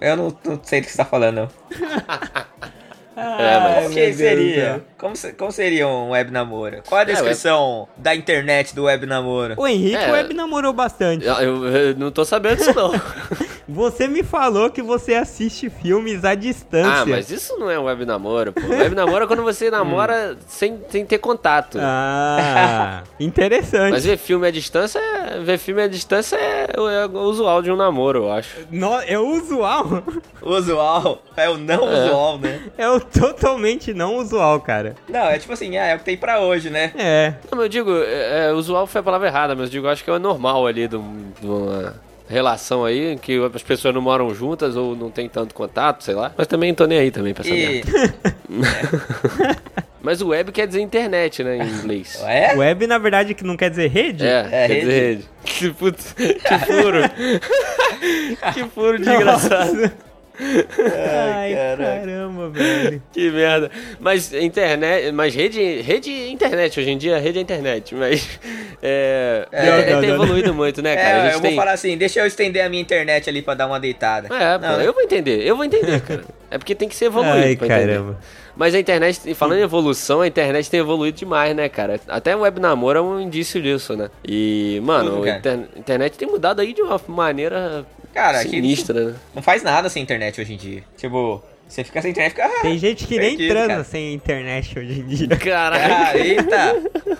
[0.00, 1.48] Eu não, não sei do que você tá falando, não.
[3.16, 4.54] É, mas- do seria?
[4.64, 4.80] céu.
[4.98, 6.82] Como, como seria um web namoro?
[6.86, 9.54] Qual a descrição da internet do web namoro?
[9.56, 10.10] O Henrique É.
[10.12, 11.24] web namorou bastante.
[11.24, 12.92] Eu, eu- eu não tô sabendo disso, não.
[13.68, 17.02] Você me falou que você assiste filmes à distância.
[17.02, 18.60] Ah, mas isso não é web namoro, pô.
[18.60, 21.78] Web namoro é quando você namora sem, sem ter contato.
[21.80, 23.90] Ah, interessante.
[23.92, 27.70] Mas ver filme à distância, é- ver filme à distância é, é o usual de
[27.72, 28.56] um namoro, eu acho.
[28.70, 30.02] No, é o usual.
[30.40, 31.22] Usual.
[31.36, 32.04] É o não É.
[32.06, 32.60] usual, né?
[32.78, 34.94] É o totalmente não usual, cara.
[35.08, 36.92] Não, é tipo assim, ah, é o que tem pra hoje, né?
[36.96, 37.34] É.
[37.50, 40.04] Não, mas eu digo, é, é, usual foi a palavra errada, mas eu digo, acho
[40.04, 41.94] que é o normal ali de uma,
[42.28, 46.32] relação aí, que as pessoas não moram juntas ou não tem tanto contato, sei lá.
[46.36, 47.84] Mas também não tô nem aí também pra essa E...
[47.84, 48.14] merda.
[50.02, 52.22] Mas o web quer dizer internet, né, em inglês.
[52.26, 52.54] É?
[52.54, 54.24] Web, na verdade, que não quer dizer rede?
[54.24, 55.24] É, É, quer dizer rede.
[55.44, 57.00] Que, putz, que furo.
[58.54, 59.90] que furo desgraçado.
[60.38, 62.00] Ai, caraca.
[62.00, 63.02] caramba, velho.
[63.12, 63.70] Que merda.
[64.00, 68.28] Mas internet, mas rede, rede é internet hoje em dia, rede é internet, mas
[68.82, 71.08] é, É, internet não, tem não, evoluído muito, né, cara?
[71.08, 73.42] É, a eu gente vou tem falar assim, deixa eu estender a minha internet ali
[73.42, 74.28] pra dar uma deitada.
[74.34, 76.24] É, Não, pô, eu vou entender, eu vou entender, cara.
[76.50, 77.86] É porque tem que ser evoluído Ai, pra entender.
[77.94, 78.18] caramba.
[78.56, 82.00] Mas a internet, e falando em evolução, a internet tem evoluído demais, né, cara?
[82.08, 84.08] Até o web namoro é um indício disso, né?
[84.26, 87.84] E, mano, a inter- internet tem mudado aí de uma maneira
[88.16, 89.14] Cara, que sinistra, né?
[89.34, 90.82] não faz nada sem internet hoje em dia.
[90.96, 92.46] Tipo, você fica sem internet, fica...
[92.46, 93.84] ah, Tem gente que nem Perdido, transa cara.
[93.84, 95.28] sem internet hoje em dia.
[95.36, 95.94] Caralho.
[95.94, 96.76] Ah, eita!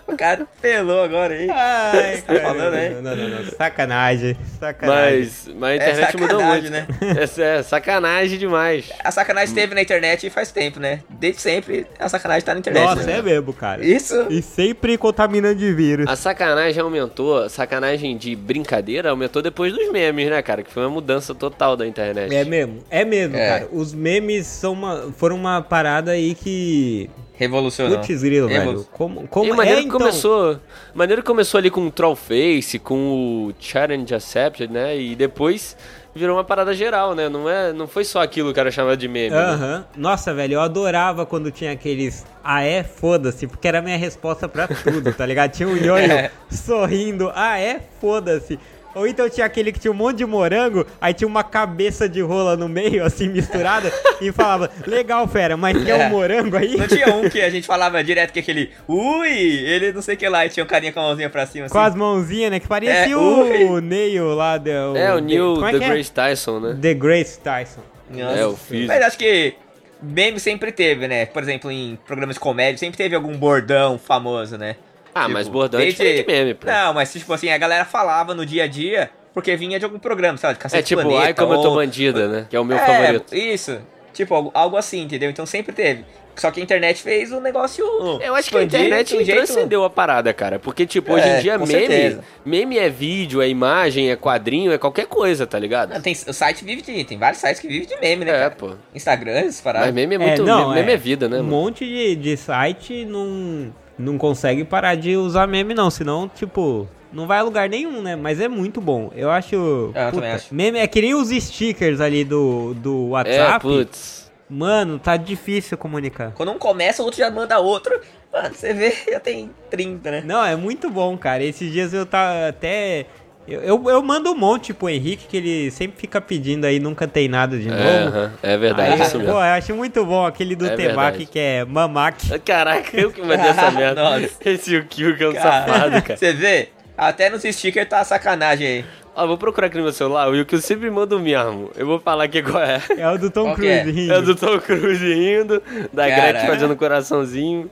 [0.06, 1.48] O cara pelou agora aí.
[1.50, 2.90] Ai, tá falando aí?
[2.94, 3.50] Não, não, não, não.
[3.50, 4.36] Sacanagem.
[4.58, 5.18] Sacanagem.
[5.18, 6.72] Mas, mas a internet mudou sacanagem, muito.
[6.72, 6.86] né?
[7.38, 8.88] É, é sacanagem demais.
[9.02, 11.00] A sacanagem esteve na internet faz tempo, né?
[11.10, 12.84] Desde sempre a sacanagem tá na internet.
[12.84, 13.18] Nossa, né?
[13.18, 13.84] é mesmo, cara.
[13.84, 14.26] Isso?
[14.30, 16.06] E sempre contaminando de vírus.
[16.08, 20.62] A sacanagem aumentou, a sacanagem de brincadeira aumentou depois dos memes, né, cara?
[20.62, 22.34] Que foi uma mudança total da internet.
[22.34, 23.48] É mesmo, é mesmo, É.
[23.48, 23.68] cara.
[23.72, 27.08] Os memes são uma, foram uma parada aí que.
[27.34, 27.98] Revolucionou.
[27.98, 28.86] Putz, grilo, velho.
[28.92, 30.58] Como, E como maneiro é, que então, começou.
[30.94, 34.98] Maneiro que começou ali com o Trollface, com o Challenge Accepted, né?
[34.98, 35.76] E depois
[36.14, 37.28] virou uma parada geral, né?
[37.28, 39.28] Não, é, não foi só aquilo que era chamado de meme.
[39.34, 39.36] né?
[39.38, 39.84] Aham.
[39.98, 42.24] Nossa, velho, eu adorava quando tinha aqueles.
[42.42, 42.82] Ah, é?
[42.82, 45.50] Foda-se, porque era a minha resposta pra tudo, tá ligado?
[45.52, 46.30] Tinha o Nhonho É.
[46.50, 47.30] sorrindo.
[47.34, 47.80] Ah, é?
[48.00, 48.58] Foda-se.
[48.96, 52.20] Ou então tinha aquele que tinha um monte de morango, aí tinha uma cabeça de
[52.22, 56.06] rola no meio, assim, misturada, e falava, legal, fera, mas quer É.
[56.06, 56.76] um morango aí?
[56.76, 60.18] Não tinha um que a gente falava direto que aquele Ui, ele não sei o
[60.18, 61.72] que lá, e tinha um carinha com a mãozinha pra cima assim.
[61.74, 62.58] Com as mãozinhas, né?
[62.58, 63.80] Que parecia É, o ui.
[63.82, 64.70] Neil lá do.
[64.96, 65.88] É, o Neil é The é?
[65.90, 66.78] Grace Tyson, né?
[66.80, 67.80] The Grace Tyson.
[68.10, 68.38] Nossa.
[68.38, 68.88] É, o físico.
[68.88, 69.54] Mas acho que
[70.02, 71.26] meme sempre teve, né?
[71.26, 74.76] Por exemplo, em programas de comédia, sempre teve algum bordão famoso, né?
[75.16, 76.66] Ah, Tipo, mas bordão é desde- diferente de meme, pô.
[76.66, 79.98] Não, mas tipo assim, a galera falava no dia a dia porque vinha de algum
[79.98, 80.54] programa, sabe?
[80.54, 82.46] De É Cacete tipo, Planeta, ai como eu tô ou- bandida, né?
[82.50, 83.34] Que é o meu é, favorito.
[83.34, 83.78] Isso.
[84.12, 85.28] Tipo, algo, assim, entendeu?
[85.28, 86.04] Então sempre teve.
[86.36, 87.82] Só que a internet fez o negócio.
[88.22, 90.58] Eu acho que a internet de um jeito- transcendeu a parada, cara.
[90.58, 91.86] Porque, tipo, hoje É, em dia, com meme.
[91.86, 92.24] certeza.
[92.44, 95.94] Meme é vídeo, é imagem, é quadrinho, é qualquer coisa, tá ligado?
[95.94, 97.04] Não, tem, o site vive de.
[97.04, 98.32] Tem vários sites que vivem de meme, né?
[98.32, 98.50] É, cara?
[98.50, 98.70] pô.
[98.94, 99.86] Instagram, essas paradas.
[99.88, 100.44] Mas meme é muito.
[100.44, 101.50] não, meme é vida, né, Um mano?
[101.56, 105.90] monte de, de site não, não consegue parar de usar meme, não.
[105.90, 108.16] Senão, tipo, não vai a lugar nenhum, né?
[108.16, 109.10] Mas é muito bom.
[109.14, 109.92] Eu acho.
[109.94, 110.54] É, eu também acho.
[110.54, 113.60] Meme é que nem os stickers ali do, do É, WhatsApp.
[113.62, 114.26] putz.
[114.48, 116.32] Mano, tá difícil comunicar.
[116.32, 117.98] Quando um começa, o outro já manda outro.
[118.32, 120.22] Mano, você vê, já tem 30, né?
[120.24, 121.42] Não, é muito bom, cara.
[121.42, 123.06] Esses dias eu tá até.
[123.48, 127.06] Eu, eu, eu mando um monte pro Henrique, que ele sempre fica pedindo aí, nunca
[127.06, 128.16] tem nada de É, novo.
[128.18, 129.32] aham, é verdade, Aí, isso mesmo.
[129.32, 131.26] pô, eu acho muito bom aquele do É Temaki, verdade.
[131.26, 132.38] que é Mamaki.
[132.40, 134.02] Caraca, eu que mandei essa merda.
[134.02, 134.30] Nossa.
[134.44, 136.16] Esse Yukio que é um Cara, safado, cara.
[136.16, 136.68] Você vê?
[136.98, 138.84] Até nos stickers tá sacanagem aí.
[139.14, 141.70] Ó, vou procurar aqui no meu celular, o Yukio sempre manda o mesmo.
[141.76, 142.82] Eu vou falar aqui qual é.
[142.98, 143.82] É o do Tom Qual que Cruise é?
[143.92, 144.12] rindo.
[144.12, 146.22] É o do Tom Cruise rindo, da Caraca.
[146.32, 147.70] Gretchen fazendo coraçãozinho.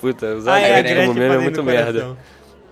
[0.00, 1.84] Puta, usar Ah, a é, a Gretchen como meme é muito coração.
[1.92, 2.16] merda.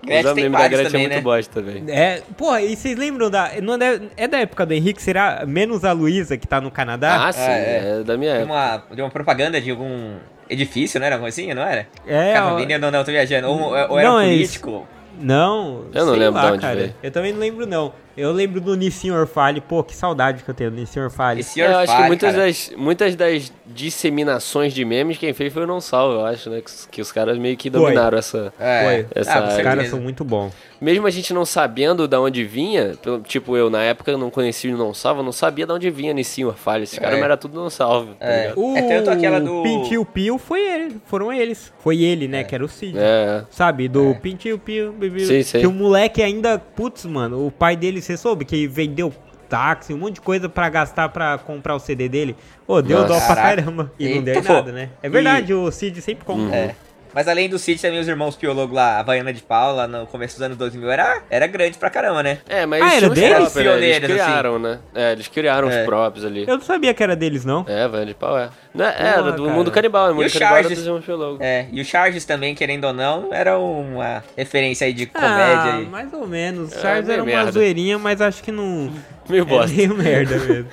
[0.07, 1.21] Gretchen tem da Gretchen também, é muito né?
[1.21, 1.85] bosta, velho.
[1.89, 3.51] É, porra, e vocês lembram da.
[3.63, 5.03] Não é, é da época do Henrique?
[5.03, 7.27] Será menos a Luísa que tá no Canadá?
[7.29, 7.99] Ah, sim, é.
[8.01, 8.53] é da minha De época.
[8.53, 10.15] uma, de uma propaganda de algum
[10.49, 11.87] edifício, não era alguma coisinha, não era?
[12.07, 13.49] é, Ficava ó, vindo, não, não, tô viajando.
[13.49, 14.87] Ou, ou era Não, um é político.
[15.19, 16.75] Não, Eu não sei lembro lá, de onde cara.
[16.77, 16.95] veio.
[17.03, 17.93] Eu também não lembro, não.
[18.17, 19.61] Eu lembro do Nissin Orfale.
[19.61, 21.41] Pô, que saudade que eu tenho do Nissin Orfale.
[21.41, 22.47] Esse É, eu acho que Orfale, muitas cara.
[22.47, 26.61] das, muitas das disseminações de memes, quem fez foi o Não Salvo, eu acho, né?
[26.61, 28.53] Que, os- que os caras meio que dominaram essa.
[28.59, 28.85] É.
[29.13, 29.21] Foi.
[29.23, 29.49] Essa Ah.
[29.49, 30.53] Os caras são muito bons.
[30.81, 34.79] Mesmo a gente não sabendo da onde vinha, tipo eu na época não conhecia o
[34.79, 36.85] Não Salvo, eu não sabia de onde vinha Nissin Orfalho.
[36.85, 37.21] Esse cara É.
[37.21, 38.41] era tudo Não Salvo, tá É.
[38.43, 38.61] ligado?
[38.61, 40.97] O É tanto aquela do- Pintil Pio foi ele.
[41.07, 41.73] Foram eles.
[41.79, 42.45] Foi ele, né?
[42.45, 42.97] Que era o Cid.
[42.99, 43.45] É.
[43.51, 43.89] Sabe?
[43.89, 44.15] Do É.
[44.15, 44.93] Pintil Pio.
[44.93, 45.61] Bibi, Sim, sim.
[45.61, 46.59] Que o moleque ainda.
[46.59, 47.47] Putz, mano.
[47.47, 48.45] O pai dele, você soube?
[48.45, 49.13] Que vendeu
[49.49, 52.37] táxi, um monte de coisa pra gastar pra comprar o CD dele.
[52.67, 53.09] Ô, deu Nossa.
[53.15, 53.57] dó pra Caraca.
[53.63, 53.93] caramba.
[53.99, 54.91] E, E, não deu pô, nada, né?
[55.03, 56.55] É verdade, o Cid sempre compra.
[56.57, 56.75] É.
[57.17, 60.07] Mas além do Cid, também os irmãos Piologo lá, a Havaiana de Pau, lá no
[60.07, 62.41] começo dos anos 2000, era, era grande pra caramba, né?
[62.47, 63.31] É, mas Ah, eles era deles?
[63.31, 63.73] próprios, né?
[63.87, 64.07] Eles assim.
[64.13, 64.79] criaram, né?
[64.95, 65.81] É, eles criaram É.
[65.81, 66.43] os próprios ali.
[66.47, 67.65] Eu não sabia que era deles, não.
[67.67, 68.51] É, Van de Pau é.
[68.75, 69.55] Não é, era do cara.
[69.57, 70.79] mundo canibal, o E mundo o canibal era Charges?
[70.79, 71.39] dos irmãos Piologo.
[71.43, 75.73] É, e o Charges também, querendo ou não, era uma referência aí de Ah, comédia
[75.73, 75.87] aí.
[75.87, 76.71] mais ou menos.
[76.77, 77.51] É, Charles meio era uma merda.
[77.53, 78.93] zoeirinha, mas acho que não,
[79.29, 79.75] Meio É bosta.
[79.77, 80.69] meio merda mesmo.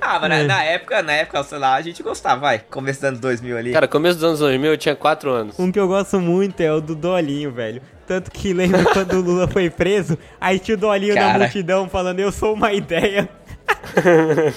[0.00, 0.38] Ah, mas É.
[0.42, 2.58] na, na época, na época, sei lá, a gente gostava, vai.
[2.58, 3.72] Começo dos anos 2000 ali.
[3.72, 5.58] Cara, começo dos anos 2000 eu tinha 4 anos.
[5.58, 7.82] Um que eu gosto muito é o do Dolinho, velho.
[8.06, 11.38] Tanto que lembra quando o Lula foi preso, aí tinha o Dolinho na Cara.
[11.38, 13.28] multidão falando, eu sou uma ideia.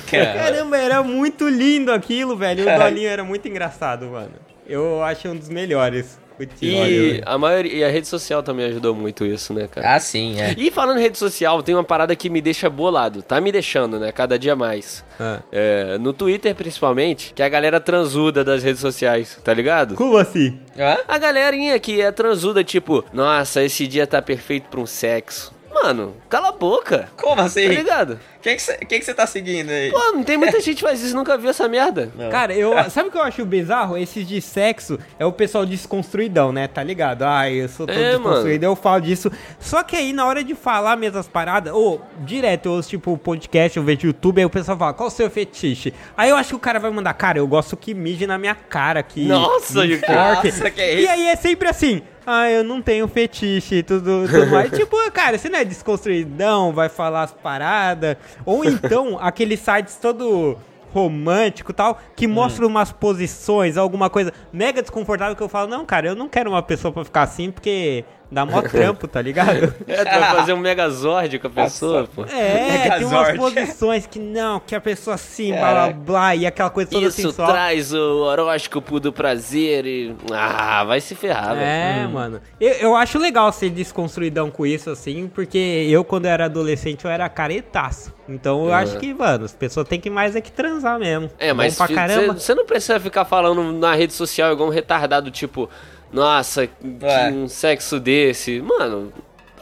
[0.10, 2.64] Cara, Caramba, era muito lindo aquilo, velho.
[2.64, 4.32] O Dolinho era muito engraçado, mano.
[4.68, 6.20] Eu acho um dos melhores.
[6.62, 9.96] E a maioria, e a rede social também ajudou muito isso, né, cara?
[9.96, 10.54] Ah, sim, é.
[10.58, 13.22] E falando em rede social, tem uma parada que me deixa bolado.
[13.22, 14.12] Tá me deixando, né?
[14.12, 15.04] Cada dia mais.
[15.20, 15.40] Ah.
[15.52, 19.96] É, no Twitter, principalmente, que é a galera transuda das redes sociais, tá ligado?
[19.96, 20.60] Como assim?
[20.78, 20.98] Hã?
[21.08, 25.55] A galerinha que é transuda, tipo, nossa, esse dia tá perfeito pra um sexo.
[25.86, 27.10] Mano, cala a boca.
[27.16, 27.68] Como Tá assim?
[27.68, 28.20] ligado?
[28.42, 29.92] Quem que você quem que você tá seguindo aí?
[29.92, 32.12] Pô, não tem muita gente que faz isso, nunca viu essa merda.
[32.18, 32.30] Não.
[32.30, 33.98] Cara, eu, sabe o que eu acho bizarro?
[33.98, 36.68] Esses de sexo é o pessoal desconstruidão, né?
[36.68, 37.24] Tá ligado?
[37.24, 39.32] Ai, eu sou todo É, desconstruído, eu falo disso.
[39.60, 43.18] Só que aí, na hora de falar mesmo as paradas, ou direto, eu ouço tipo
[43.18, 45.94] podcast, eu vejo YouTube, aí o pessoal fala, qual o seu fetiche?
[46.18, 48.56] Aí eu acho que o cara vai mandar, cara, eu gosto que mije na minha
[48.56, 49.26] cara, que.
[49.26, 50.04] Nossa, me Yuki.
[50.12, 51.12] enforque." Nossa, que é E isso?
[51.12, 52.02] aí é sempre assim.
[52.26, 54.72] Ah, eu não tenho fetiche e tudo, tudo mais.
[54.76, 58.18] tipo, cara, você não é desconstruidão, vai falar as paradas.
[58.46, 60.58] Ou então, aqueles sites todo
[60.92, 65.86] romântico e tal, que mostram umas posições, alguma coisa mega desconfortável que eu falo, não,
[65.86, 69.74] cara, eu não quero uma pessoa pra ficar assim, porque dá mó trampo, tá ligado?
[69.88, 72.24] É, tu vai fazer um megazord com a pessoa, pô.
[72.26, 73.38] É, tem umas Megazord.
[73.38, 77.22] posições que não, que a pessoa assim, blá blá blá, e aquela coisa toda Isso
[77.22, 77.52] sensual.
[77.52, 80.16] traz o horóscopo do prazer e.
[80.32, 81.66] Ah, vai se ferrar, velho.
[81.66, 82.42] É, mano.
[82.60, 87.12] Eu, eu acho legal ser desconstruidão com isso, assim, porque eu, quando era adolescente, eu
[87.12, 88.14] era caretaço.
[88.28, 91.30] Então eu acho que, mano, as pessoas têm que mais é que transar mesmo.
[91.38, 95.70] É, mas você não precisa ficar falando na rede social igual um retardado, tipo,
[96.12, 97.30] nossa, que É.
[97.30, 98.62] um sexo desse.
[98.62, 99.12] Mano,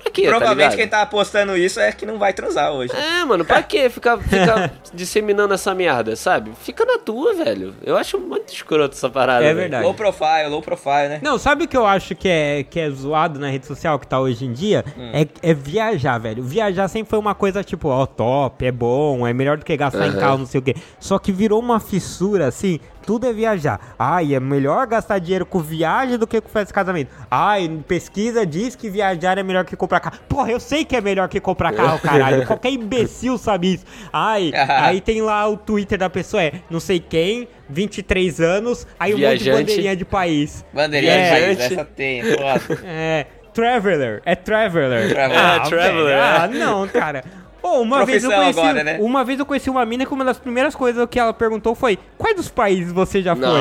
[0.01, 0.23] pra quê?
[0.23, 0.77] tá Provavelmente ligado?
[0.77, 2.91] quem tá postando isso é que não vai transar hoje.
[2.95, 6.51] É, mano, pra quê ficar, ficar disseminando essa merda, sabe?
[6.61, 7.73] Fica na tua, velho.
[7.83, 9.43] Eu acho muito escroto essa parada.
[9.43, 9.57] É velho.
[9.57, 9.83] verdade.
[9.85, 11.19] Low profile, low profile, né?
[11.23, 14.05] Não, sabe o que eu acho que é, que é zoado na rede social que
[14.05, 14.83] tá hoje em dia?
[14.97, 15.09] Hum.
[15.13, 16.43] É, é viajar, velho.
[16.43, 20.05] Viajar sempre foi uma coisa tipo, ó, top, é bom, é melhor do que gastar
[20.05, 20.19] em Aham.
[20.19, 20.75] carro, não sei o quê.
[20.99, 23.79] Só que virou uma fissura, assim, tudo é viajar.
[23.99, 27.11] Ai, é melhor gastar dinheiro com viagem do que com festa de casamento.
[27.29, 30.17] Ai, pesquisa diz que viajar é melhor que comprar carro.
[30.27, 32.45] Porra, eu sei que é melhor que comprar carro, caralho.
[32.47, 33.85] Qualquer imbecil sabe isso.
[34.11, 39.13] Ai, aí tem lá o Twitter da pessoa, é não sei quem, 23 anos, aí
[39.13, 39.59] um monte de Viajante.
[39.61, 40.65] bandeirinha de país.
[40.73, 42.79] Bandeirinha É, de país, essa tem, é foda.
[42.85, 45.09] É, Traveler, é Traveler.
[45.13, 45.39] Traveler.
[45.39, 46.19] É, Traveler, velho, é.
[46.19, 47.23] Ah, não, cara.
[47.63, 48.97] Ô, uma vez eu conheci, agora, né?
[48.99, 51.97] uma vez eu conheci uma mina que uma das primeiras coisas que ela perguntou foi:
[52.17, 53.55] "Quais dos países você já foi?" Não,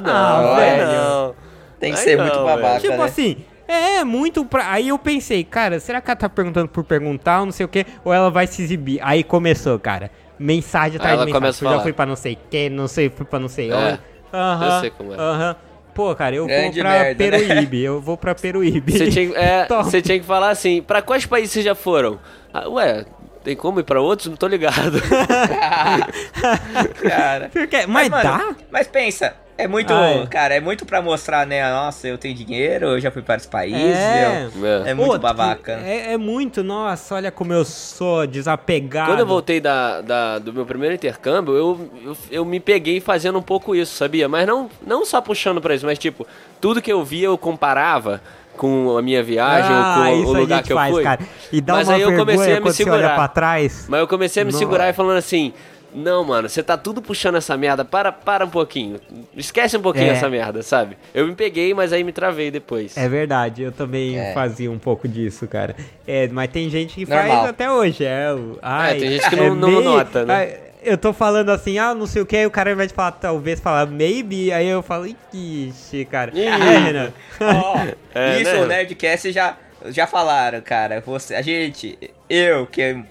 [0.00, 0.86] não, Ah, velho.
[0.86, 1.34] não.
[1.78, 3.04] Tem que Ai, ser não, muito babaca, Tipo né?
[3.04, 3.36] assim,
[3.68, 4.72] é muito pra.
[4.72, 7.68] Aí eu pensei, cara, será que ela tá perguntando por perguntar, ou não sei o
[7.68, 8.98] quê, ou ela vai se exibir?
[9.02, 10.10] Aí começou, cara.
[10.36, 11.76] Mensagem atrás ela de começa mensagem.
[11.78, 14.00] já fui pra não sei que, não sei, fui pra não sei É, onde.
[14.32, 14.74] Aham.
[14.74, 15.16] eu sei como é.
[15.16, 15.56] Aham.
[15.94, 17.30] Pô, cara, eu Grande vou pra merda, né?
[17.38, 17.82] Peruíbe.
[17.82, 18.92] Eu vou pra Peruíbe.
[18.92, 19.66] Você tinha, é,
[20.02, 22.20] tinha que falar assim, pra quais países vocês já foram?
[22.54, 23.04] Ah, ué,
[23.48, 24.28] tem como ir pra outros?
[24.28, 25.00] Não tô ligado.
[27.08, 27.48] Cara.
[27.50, 28.54] Porque- Mas, mano, dá?
[28.70, 30.26] Mas pensa, é muito, Ah, é.
[30.26, 31.66] cara, é muito pra mostrar, né?
[31.70, 34.48] Nossa, eu tenho dinheiro, eu já fui para os países, É.
[34.54, 34.90] eu- É.
[34.90, 35.80] é, muito Pô, babaca.
[35.84, 39.10] É, é muito, nossa, olha como eu sou desapegado.
[39.12, 43.38] Quando eu voltei da, da- do meu primeiro intercâmbio, eu, eu, eu me peguei fazendo
[43.38, 44.28] um pouco isso, sabia?
[44.28, 46.26] Mas não, não só puxando pra isso, mas tipo,
[46.60, 48.20] tudo que eu via eu comparava
[48.58, 50.92] com a minha viagem ah, ou com isso o a lugar gente que eu faz,
[50.92, 51.02] fui.
[51.02, 51.20] cara.
[51.50, 53.14] E dá Mas uma aí eu comecei a me segurar.
[53.14, 53.86] pra trás.
[53.88, 54.58] Mas eu comecei a me Não.
[54.58, 55.54] segurar e falando assim.
[55.94, 57.82] Não, mano, você tá tudo puxando essa merda.
[57.82, 59.00] Para, para um pouquinho.
[59.34, 60.10] Esquece um pouquinho É.
[60.10, 60.98] essa merda, sabe?
[61.14, 62.94] Eu me peguei, mas aí me travei depois.
[62.94, 64.34] É verdade, eu também É.
[64.34, 65.74] fazia um pouco disso, cara.
[66.06, 67.26] É, mas tem gente que Normal.
[67.38, 68.04] faz até hoje.
[68.04, 70.34] É, o- ai, tem gente que não- não nota, né?
[70.34, 72.88] ai, eu tô falando assim, ah, não sei o que, aí o cara ao invés
[72.88, 76.30] de falar, talvez, falar maybe, aí eu falo, ixi, cara.
[76.34, 76.46] Ih.
[76.46, 77.12] É, Renan.
[77.40, 77.76] Ó,
[78.14, 78.60] É, isso né?
[78.60, 81.00] o Nerdcast já, já falaram, cara.
[81.00, 83.04] Você, a gente, eu que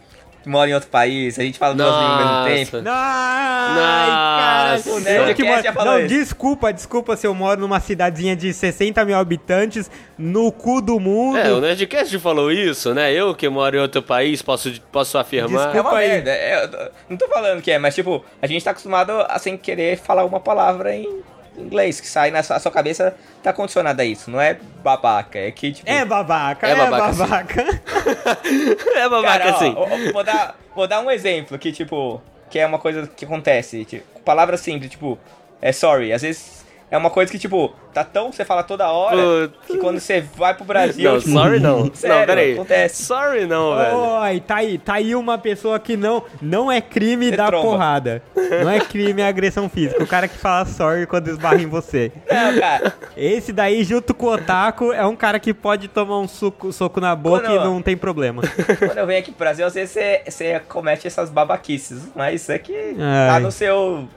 [0.47, 2.49] moro em outro país, a gente fala duas línguas ao mesmo Nossa.
[2.55, 2.89] tempo.
[2.89, 4.71] Ai, cara.
[4.73, 4.89] Nossa.
[4.91, 6.07] O Nerdcast que moro- já falou Não, isso.
[6.07, 11.37] desculpa, desculpa se eu moro numa cidadezinha de 60 mil habitantes, no cu do mundo.
[11.37, 13.13] É, o Nerdcast falou isso, né?
[13.13, 15.69] Eu que moro em outro país posso, posso afirmar.
[15.69, 16.07] É Desculpa uma aí.
[16.09, 16.31] merda.
[16.31, 19.57] é, eu não tô falando que é, mas tipo, a gente tá acostumado a sem
[19.57, 21.21] querer falar uma palavra em
[21.57, 24.29] inglês, que sai na sua, sua cabeça, tá condicionada a isso.
[24.29, 25.89] Não é babaca, é que tipo.
[25.89, 27.65] É babaca, É é babaca, babaca.
[27.65, 28.75] sim.
[28.95, 29.73] é babaca Cara, assim.
[29.75, 33.25] ó, ó, vou, dar, vou dar um exemplo que, tipo, que é uma coisa que
[33.25, 33.83] acontece.
[33.85, 35.17] Tipo, palavra simples, tipo,
[35.61, 36.13] é sorry.
[36.13, 38.31] Às vezes É uma coisa que, tipo, tá tão.
[38.31, 39.17] Você fala toda hora
[39.49, 39.67] Putz.
[39.67, 41.11] que quando você vai pro Brasil.
[41.11, 41.91] Não, tipo, sorry não.
[41.93, 42.53] Sério, não, peraí.
[42.53, 43.03] acontece.
[43.03, 43.97] Sorry não, velho.
[43.97, 47.63] Oi, tá aí, tá aí uma pessoa que não, não é crime Você dar tromba.
[47.67, 48.23] porrada.
[48.63, 50.01] Não é crime a agressão física.
[50.01, 52.09] O cara que fala sorry quando esbarra em você.
[52.31, 52.93] Não, cara.
[53.17, 57.01] Esse daí, junto com o Otaku, é um cara que pode tomar um soco, soco
[57.01, 58.41] na boca Quando- e não tem problema.
[58.79, 62.07] Quando eu venho aqui pro Brasil, às vezes você, você comete essas babaquices.
[62.15, 64.07] Mas isso aqui tá no seu.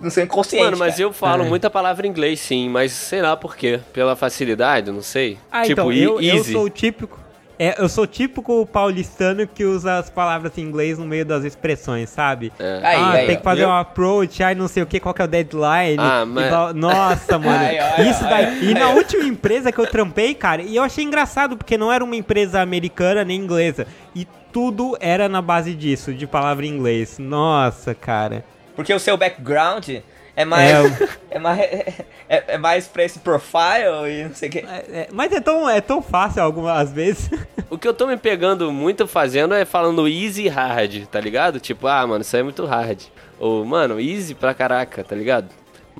[0.00, 0.64] No seu inconsciente.
[0.64, 1.02] Mano, mas cara.
[1.02, 1.48] eu falo É.
[1.48, 3.80] muita palavra em inglês, sim, mas sei lá por quê.
[3.92, 5.38] Pela facilidade, não sei.
[5.50, 7.18] Ah, tipo, então, e- eu, eu sou o típico.
[7.62, 11.44] É, eu sou o típico paulistano que usa as palavras em inglês no meio das
[11.44, 12.50] expressões, sabe?
[12.58, 12.80] É.
[12.82, 13.68] Aí, ah, aí, tem que fazer viu?
[13.68, 15.96] um approach, aí não sei o que, qual que é o deadline.
[15.98, 17.62] Ah, mas- Nossa, mano.
[18.10, 18.70] Isso daí.
[18.70, 22.02] E na última empresa que eu trampei, cara, e eu achei engraçado, porque não era
[22.02, 23.86] uma empresa americana nem inglesa.
[24.16, 27.18] E tudo era na base disso, de palavra em inglês.
[27.18, 28.42] Nossa, cara.
[28.80, 29.86] Porque o seu background
[30.34, 30.70] é mais.
[31.30, 31.60] É, mais.
[31.60, 34.58] É, é mais pra esse profile e não sei o que.
[34.60, 37.30] É- é- mas é tão, é tão fácil algumas vezes.
[37.68, 41.60] O que eu tô me pegando muito fazendo é falando easy e hard, tá ligado?
[41.60, 43.00] Tipo, ah, mano, isso aí é muito hard.
[43.38, 45.48] Ou, mano, easy pra caraca, tá ligado?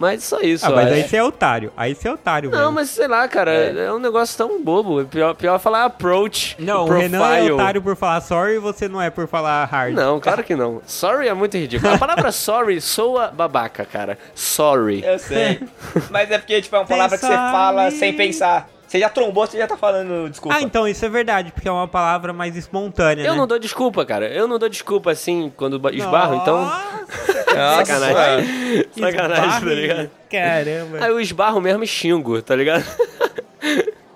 [0.00, 0.94] Mas só isso, ah, mas acho.
[0.94, 1.72] aí você é otário.
[1.76, 2.72] Aí você é otário, Não, mesmo.
[2.72, 5.04] mas sei lá, cara, é, um negócio tão bobo.
[5.04, 6.90] Pior, pior é falar approach, Não, o.
[6.90, 9.92] Renan é otário por falar sorry e você não é por falar hard.
[9.94, 10.80] Não, claro que não.
[10.86, 11.92] Sorry é muito ridículo.
[11.92, 14.16] A palavra sorry soa babaca, cara.
[14.34, 15.04] Sorry.
[15.04, 15.60] Eu sei.
[16.10, 18.70] Mas é porque, tipo, é uma palavra que você fala em- sem pensar.
[18.90, 20.56] Você já trombou, você já tá falando desculpa.
[20.56, 23.38] Ah, então isso é verdade, porque é uma palavra mais espontânea, Eu né?
[23.38, 24.26] não dou desculpa, cara.
[24.26, 26.60] Eu não dou desculpa assim quando ba- esbarro, então.
[26.64, 28.86] Nossa, Sacanagem.
[28.98, 29.60] Sacanagem, Esbarre.
[29.60, 30.10] tá ligado?
[30.28, 31.04] Caramba.
[31.04, 32.84] Aí eu esbarro mesmo e xingo, tá ligado?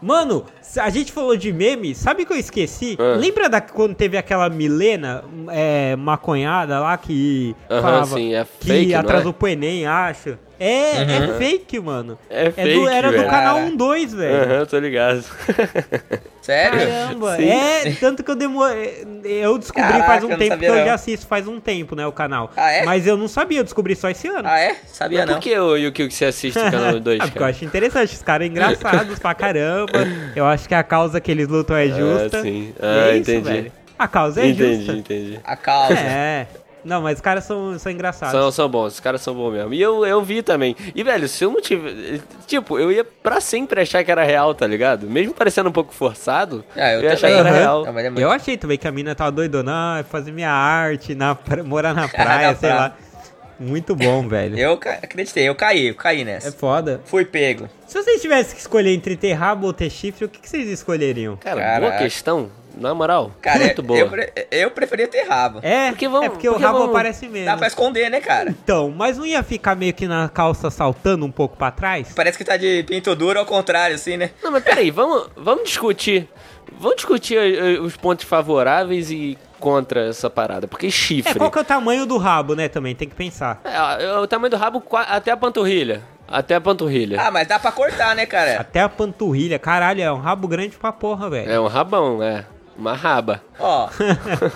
[0.03, 0.45] Mano,
[0.77, 2.97] a gente falou de meme, sabe o que eu esqueci?
[2.99, 3.17] Ah.
[3.17, 8.67] Lembra da, quando teve aquela Milena é, maconhada lá que Aham, falava sim, é que
[8.67, 8.97] fake, é?
[8.97, 10.39] atrasou pro Enem, acho.
[10.59, 12.17] É, é fake, mano.
[12.31, 13.71] É do- fake, era do canal Cara.
[13.71, 14.53] 1-2, velho.
[14.55, 15.25] Aham, tô ligado.
[16.41, 16.79] Sério?
[16.79, 17.49] Caramba, Sim.
[17.49, 19.05] é, tanto que eu demorei.
[19.25, 22.07] Eu descobri Caraca, faz um tempo, sabia porque eu já assisto faz um tempo, né,
[22.07, 22.53] o canal.
[22.55, 22.85] Ah, é?
[22.85, 24.43] Mas eu não sabia, eu descobri só esse ano.
[24.47, 24.77] Ah, é?
[24.87, 25.35] Sabia Mas não.
[25.37, 27.51] por que o Yuki que você assiste o canal 2, Ah, porque eu cara?
[27.51, 29.93] acho interessante, os caras engraçados pra caramba.
[30.37, 32.43] Eu acho que a causa que eles lutam é justa.
[32.43, 32.73] sim.
[32.73, 33.49] E Ah, é isso, entendi.
[33.49, 33.73] velho.
[33.99, 34.93] A causa é entendi, justa.
[34.93, 35.41] entendi.
[35.45, 35.95] A causa.
[35.95, 36.47] É.
[36.85, 38.39] Não, mas os caras são, são engraçados.
[38.39, 39.73] São, são bons, os caras são bons mesmo.
[39.73, 40.77] E eu, eu vi também.
[40.95, 42.21] E, velho, se eu não tivesse.
[42.47, 45.09] Tipo, eu ia pra sempre achar que era real, tá ligado?
[45.09, 47.59] Mesmo parecendo um pouco forçado, Ah, eu ia achar que era Aham.
[47.59, 47.85] real.
[47.87, 51.15] Não, é muito- Eu achei também que a mina tava doidona, ah, fazer minha arte,
[51.15, 52.75] na, morar na praia, Na sei praia.
[52.83, 52.97] lá.
[53.59, 54.59] Muito bom, velho.
[54.59, 56.53] Eu acreditei, eu caí, eu caí É nessa.
[56.53, 57.01] foda.
[57.05, 57.69] Fui pego.
[57.87, 60.69] Se vocês tivessem que escolher entre ter rabo ou ter chifre, o que, que vocês
[60.69, 61.37] escolheriam?
[61.37, 61.99] Cara, boa Caraca.
[62.05, 62.51] questão.
[62.77, 63.99] Na moral, Cara, muito eu, boa.
[64.01, 65.61] eu, pre- eu preferia ter rabo.
[65.63, 67.47] É, Porque vamos- é porque, o porque rabo vamos- aparece menos.
[67.47, 68.51] Dá pra esconder, né, cara?
[68.51, 72.09] Então, mas não ia ficar meio que na calça saltando um pouco pra trás?
[72.17, 74.31] Parece que tá de pinto duro ao contrário, assim, né?
[74.43, 76.29] Não, mas peraí, vamos, vamos discutir.
[76.77, 80.67] Vamos discutir eh, os pontos favoráveis e contra essa parada.
[80.67, 81.33] Porque chifre.
[81.33, 83.61] É, qual que é o tamanho do rabo, né, também, tem que pensar.
[83.65, 86.03] É, é o tamanho do rabo até a panturrilha.
[86.27, 87.21] Até a panturrilha.
[87.21, 88.61] Ah, mas dá pra cortar, né, cara?
[88.61, 91.51] Até a panturrilha, caralho, é um rabo grande pra porra, velho.
[91.51, 92.47] É um rabão, é.
[92.77, 93.43] Uma raba.
[93.59, 93.89] Ó,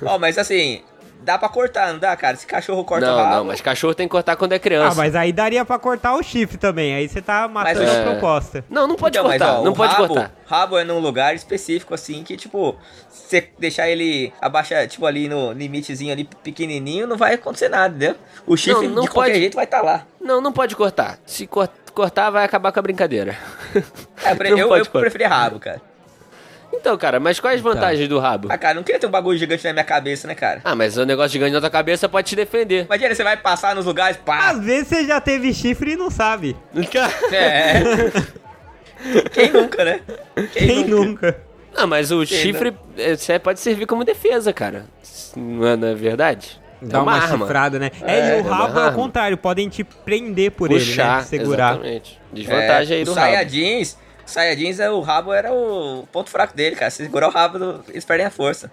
[0.05, 0.83] ó, mas assim,
[1.23, 2.37] dá pra cortar, não dá, cara?
[2.37, 3.35] Se cachorro corta o não, rabo...
[3.37, 4.97] não, mas cachorro tem que cortar quando é Ah, criança.
[4.97, 8.05] mas aí daria pra cortar o chifre também, aí você tá matando Mas, a é.
[8.05, 8.65] proposta.
[8.71, 10.33] Não, não pode Então, mas, cortar, ó, não pode rabo, cortar.
[10.47, 12.77] Rabo é num lugar específico, assim, que, tipo,
[13.11, 18.17] você deixar ele abaixar, tipo, ali no limitezinho ali pequenininho, não vai acontecer nada, entendeu?
[18.47, 19.41] O chifre, Não, não de qualquer pode.
[19.41, 20.07] jeito, vai estar tá lá.
[20.21, 21.19] Não, não pode cortar.
[21.27, 23.37] Se cor- cortar, vai acabar com a brincadeira.
[24.25, 25.81] É, eu, eu, eu preferi rabo, cara.
[26.81, 28.49] Então, cara, mas quais as vantagens do rabo?
[28.51, 30.61] Ah, cara, não queria ter um bagulho gigante na minha cabeça, né, cara?
[30.65, 32.85] Ah, mas o negócio gigante na tua cabeça pode te defender.
[32.87, 34.51] Imagina, você vai passar nos lugares, pá.
[34.51, 36.57] Às vezes você já teve chifre e não sabe.
[37.33, 37.83] É.
[39.33, 40.01] Quem nunca, né?
[40.53, 41.39] Quem nunca?
[41.77, 44.87] Ah, mas o Quem chifre é, cê pode servir como defesa, cara.
[45.37, 46.61] Não é, não é verdade?
[46.83, 47.39] Dá é uma, uma, arma.
[47.47, 47.91] chifrada, né?
[48.03, 48.93] É, É, e o é rabo é o arma.
[48.93, 51.25] contrário, podem te prender por ele, Puxar, né?
[51.25, 51.73] Segurar.
[51.75, 52.21] exatamente.
[52.33, 53.27] Desvantagem aí É, do o rabo.
[53.27, 53.97] Saiyajins,
[54.31, 56.91] Saiyajins, é, o rabo era o ponto fraco dele, cara.
[56.91, 58.71] Se segurar o rabo, eles perdem a força.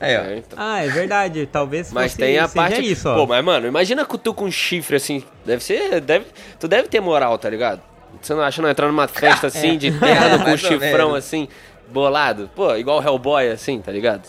[0.00, 0.20] Aí, ó.
[0.22, 0.58] É, então.
[0.60, 1.46] Ah, é verdade.
[1.46, 2.92] Talvez Mas fosse- tem a seja parte.
[2.92, 3.14] isso, ó.
[3.14, 5.22] Pô, mas mano, imagina que tu com um chifre assim.
[5.44, 6.00] Deve ser.
[6.00, 6.26] Deve,
[6.60, 7.80] tu deve ter moral, tá ligado?
[8.20, 11.48] Você não acha não entrar numa festa assim, de terno com um chifrão assim,
[11.88, 12.50] bolado?
[12.54, 14.22] Pô, igual o Hellboy assim, tá ligado?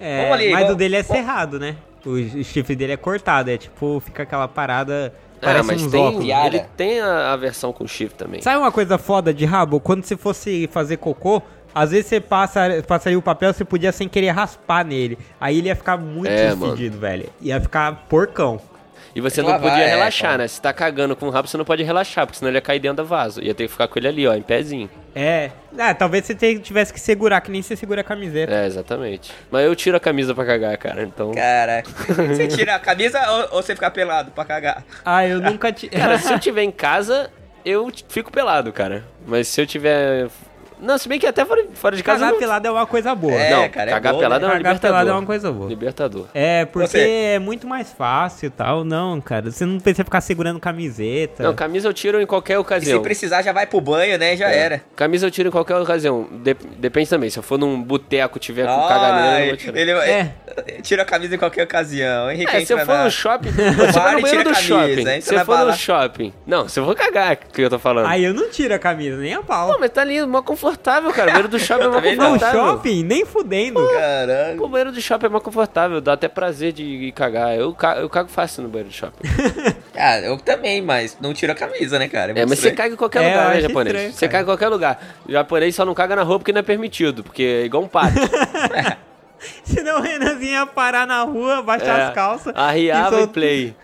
[0.00, 1.76] É, ali, mas vamos- o dele é cerrado, né?
[2.04, 5.12] O chifre dele é cortado, é tipo, fica aquela parada.
[5.44, 6.28] Ah, Parece mas uns tem, óculos.
[6.28, 8.40] Ele tem a, a versão com chifre também.
[8.42, 9.80] Sabe uma coisa foda de rabo?
[9.80, 11.42] Quando você fosse fazer cocô,
[11.74, 15.18] às vezes você passa, passaria o papel, você podia sem querer raspar nele.
[15.40, 17.28] Aí ele ia ficar muito É, fedido, velho.
[17.40, 18.60] Ia ficar porcão.
[19.14, 20.38] E você não Lavar, podia é, relaxar, pô.
[20.38, 20.48] né?
[20.48, 22.80] Se tá cagando com o rabo, você não pode relaxar, porque senão ele ia cair
[22.80, 23.40] dentro do vaso.
[23.40, 24.90] Ia ter que ficar com ele ali, ó, em pezinho.
[25.14, 25.50] É.
[25.78, 28.52] Ah, talvez você tivesse que segurar, que nem você segura a camiseta.
[28.52, 29.30] É, exatamente.
[29.50, 31.30] Mas eu tiro a camisa pra cagar, cara, então...
[31.32, 31.84] Cara,
[32.28, 34.84] você tira a camisa ou, ou você fica pelado pra cagar?
[35.04, 35.88] Ah, eu nunca te.
[35.88, 37.30] Cara, se eu tiver em casa,
[37.64, 39.04] eu fico pelado, cara.
[39.26, 40.28] Mas se eu tiver...
[40.84, 42.20] Não, se bem que até fora, fora de casa...
[42.20, 43.34] Cagar não- pelado é uma coisa boa.
[43.34, 44.54] É, não, cara, é cagar bom, pelado é né?
[44.54, 45.68] uma Cagar é uma coisa boa.
[45.68, 46.26] Libertador.
[46.34, 48.84] É, porque Você- é muito mais fácil e tal.
[48.84, 49.50] Não, cara.
[49.50, 51.42] Você não precisa ficar segurando camiseta.
[51.42, 53.02] Não, camisa eu tiro em qualquer E se ocasião.
[53.02, 54.36] precisar, já vai pro banho, né?
[54.36, 54.82] Já era.
[54.94, 56.28] Camisa eu tiro em qualquer ocasião.
[56.30, 57.30] Dep- depende também.
[57.30, 59.78] Se eu for num boteco tiver com caganeira, eu vou tirar.
[59.78, 60.30] ele É.
[60.82, 62.30] tira a camisa em qualquer ocasião.
[62.30, 64.44] Henrique, É, se eu for no shopping, se eu for bar no e banheiro tira
[64.44, 66.32] do a camisa, shopping, se você eu vai for no shopping.
[66.46, 68.06] Não, se eu vou cagar, que eu tô falando.
[68.06, 69.72] Aí eu não tiro a camisa, nem a pau.
[69.72, 71.00] Pô, mas tá ali, mó confortável, cara.
[71.08, 72.60] O banheiro do shopping é mó Também no confortável.
[72.60, 73.80] shopping, nem fudendo.
[73.92, 74.56] Caralho.
[74.58, 77.54] Pô, o banheiro do shopping é mó confortável, dá até prazer de cagar.
[77.54, 79.22] Eu, eu cago fácil no banheiro do shopping.
[79.96, 82.32] Ah, eu também, mas não tiro a camisa, né, cara?
[82.32, 83.94] É, muito mas você caga em qualquer É, lugar, né, japonês?
[83.94, 85.00] estranho, você caga em qualquer lugar.
[85.24, 87.86] O japonês só não caga na roupa porque não é permitido, porque é igual um
[87.88, 88.12] pato.
[89.62, 92.52] Senão o Renanzinho ia parar na rua, baixar É, as calças.
[92.56, 93.76] Arriava e sol- play.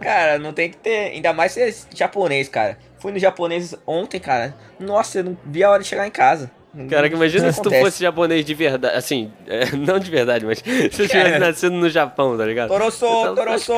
[0.00, 1.12] Cara, não tem que ter.
[1.12, 2.78] Ainda mais ser japonês, cara.
[2.98, 4.54] Fui no japonês ontem, cara.
[4.78, 6.50] Nossa, eu não vi a hora de chegar em casa.
[6.90, 10.58] Cara, que imagina se tu fosse japonês de verdade, assim, é, não de verdade, mas
[10.58, 11.38] se tu tivesse Cara.
[11.38, 12.68] nascido no Japão, tá ligado?
[12.68, 13.72] Torosso, tava Torosso.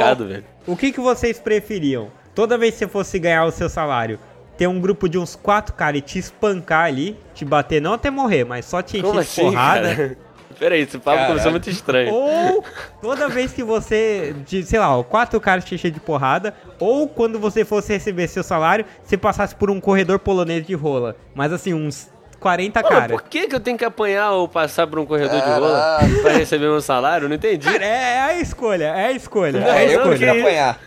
[0.67, 2.11] O que, que vocês preferiam?
[2.35, 4.19] Toda vez que você fosse ganhar o seu salário,
[4.57, 8.11] ter um grupo de uns quatro caras e te espancar ali, te bater, não até
[8.11, 9.95] morrer, mas só te encher Como de assim, porrada.
[9.95, 10.19] cara?
[10.59, 11.29] Peraí, esse papo Caralho.
[11.29, 12.13] começou muito estranho.
[12.13, 12.65] Ou
[13.01, 17.09] toda vez que você, de, sei lá, ó, quatro caras te encher de porrada, ou
[17.09, 21.15] quando você fosse receber seu salário, você passasse por um corredor polonês de rola.
[21.35, 22.09] Mas assim, uns
[22.41, 23.11] 40 Pô, caras.
[23.11, 26.33] por que, que eu tenho que apanhar ou passar por um corredor de rola pra
[26.35, 27.29] receber meu salário?
[27.29, 27.65] Não entendi.
[27.71, 29.61] Cara, é, é a escolha, é a escolha.
[29.61, 30.43] Não, é a eu não, que queria escolha.
[30.43, 30.79] que- apanhar.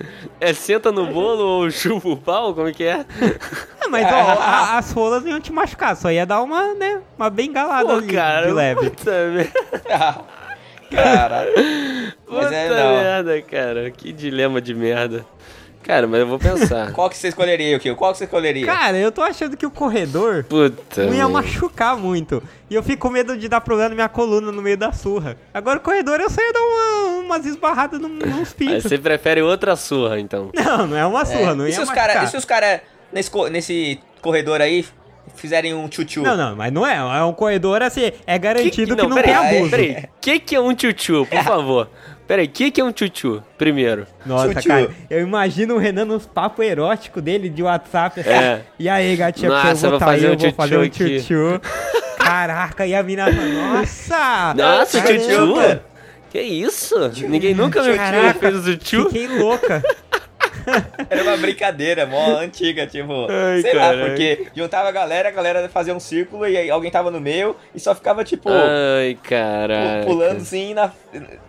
[0.42, 2.54] É senta no bolo ou chupa o pau?
[2.56, 3.06] Como é que é?
[3.80, 7.30] Ah, mas ó, a- as rolas iam te machucar, só ia dar uma, né, uma
[7.30, 8.90] bengalada Pô, ali, cara, de leve.
[8.90, 10.22] puta merda.
[10.92, 11.48] Cara.
[12.28, 12.76] Mas Puta é, não.
[13.02, 13.92] merda, cara.
[13.92, 15.26] Que dilema de merda.
[15.84, 16.92] Cara, mas eu vou pensar.
[16.94, 17.96] Qual que você escolheria, Kio?
[17.96, 18.66] Qual que você escolheria?
[18.66, 21.04] Cara, eu tô achando que o corredor Puta.
[21.06, 21.30] não ia merda.
[21.30, 22.44] machucar muito.
[22.70, 25.38] E eu fico com medo de dar problema na minha coluna no meio da surra.
[25.54, 28.84] Agora o corredor eu só ia dar uma, umas esbarradas num, nos Aí pintos.
[28.84, 30.52] você prefere outra surra, então.
[30.54, 32.08] Não, não é uma surra, não e ia se os machucar.
[32.14, 34.86] caras os cara nesse, co- nesse corredor aí
[35.36, 36.22] fizerem um tchutchu?
[36.22, 36.96] Não, não, mas não é.
[36.98, 39.70] É um corredor assim, é garantido que, não, peraí, tem abuso.
[39.72, 41.90] Peraí, o que, que é um tchutchu, por favor?
[42.28, 44.08] Peraí, o que, que é um tchutchu, primeiro?
[44.26, 44.68] Nossa, Tchutchu.
[44.70, 48.22] cara, eu imagino o Renan nos papos eróticos dele de WhatsApp.
[48.22, 48.62] Assim, É.
[48.80, 51.20] E aí, gatinha, Nossa, eu vou tá aí, fazer eu um vou fazer um tchutchu
[51.28, 51.62] tchutchu.
[52.18, 54.54] Caraca, e a mina fala, nossa!
[54.56, 55.82] Nossa, caramba, tchutchu?
[56.32, 56.96] Que isso?
[57.28, 59.10] Ninguém nunca me Caraca, fez o tchutchu?
[59.10, 59.84] Fiquei louca.
[61.10, 63.96] Era uma brincadeira mó antiga, tipo, Ai, sei caraca.
[64.02, 67.20] lá, porque juntava a galera, a galera fazia um círculo e aí alguém tava no
[67.20, 70.06] meio e só ficava, tipo, Ai, caraca.
[70.06, 70.92] pulando assim, na,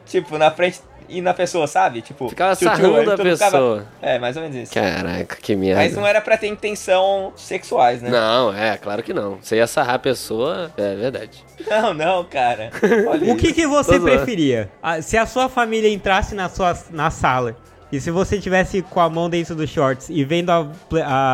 [0.07, 0.80] tipo, na frente
[1.12, 2.02] e na pessoa, sabe?
[2.02, 3.86] Tipo, Ficava sarrando a mundo ficava- pessoa.
[4.00, 4.72] É, mais ou menos isso.
[4.74, 5.80] Caraca, que merda.
[5.82, 8.10] Mas não era pra ter intenção sexuais, né?
[8.10, 9.38] Não, é, claro que não.
[9.40, 11.44] Você ia sarrar a pessoa, é verdade.
[11.68, 12.70] Não, não, cara.
[13.30, 14.70] O que, que você Tô preferia?
[14.82, 17.56] Ah, Se a sua família entrasse na, sua, na sala
[17.90, 20.66] e se você tivesse com a mão dentro dos shorts e vendo a,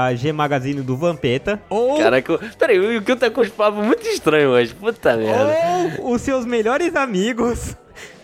[0.09, 3.85] a G Magazine do Vampeta, ou, Caraca, eu- peraí, o que tá com os papos
[3.85, 4.75] muito estranhos hoje.
[4.75, 5.57] Puta merda.
[6.03, 7.77] ou os seus melhores amigos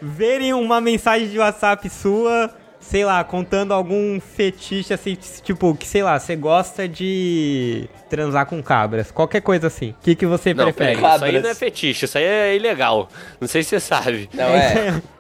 [0.05, 6.03] verem uma mensagem de WhatsApp sua, sei lá, contando algum fetiche assim, tipo, que sei
[6.03, 9.91] lá, você gosta de transar com cabras, qualquer coisa assim.
[9.91, 10.97] O que, que você Não, prefere?
[10.97, 11.43] peraí, isso aí Cabras.
[11.43, 13.09] não é fetiche, isso aí é ilegal.
[13.41, 14.29] Não sei se você sabe.
[14.35, 15.01] Não, é.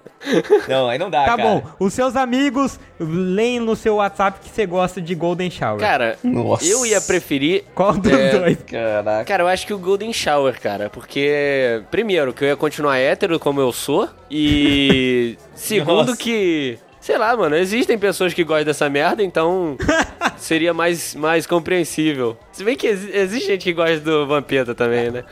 [0.68, 1.43] Não, aí não dá, Tá cara.
[1.43, 5.79] bom, os seus amigos leem no seu WhatsApp que você gosta de Golden Shower.
[5.81, 6.64] Cara, Nossa.
[6.64, 7.64] eu ia preferir.
[7.75, 8.59] Qual dos é, dois?
[8.66, 9.25] Caraca.
[9.25, 13.39] Cara, eu acho que o Golden Shower, cara, porque primeiro que eu ia continuar hétero
[13.39, 16.16] como eu sou e segundo Nossa.
[16.16, 19.77] que sei lá, mano, existem pessoas que gostam dessa merda, então
[20.39, 22.35] seria mais mais compreensível.
[22.51, 25.25] Se bem que exi- existe gente que gosta do Vampeta também, né?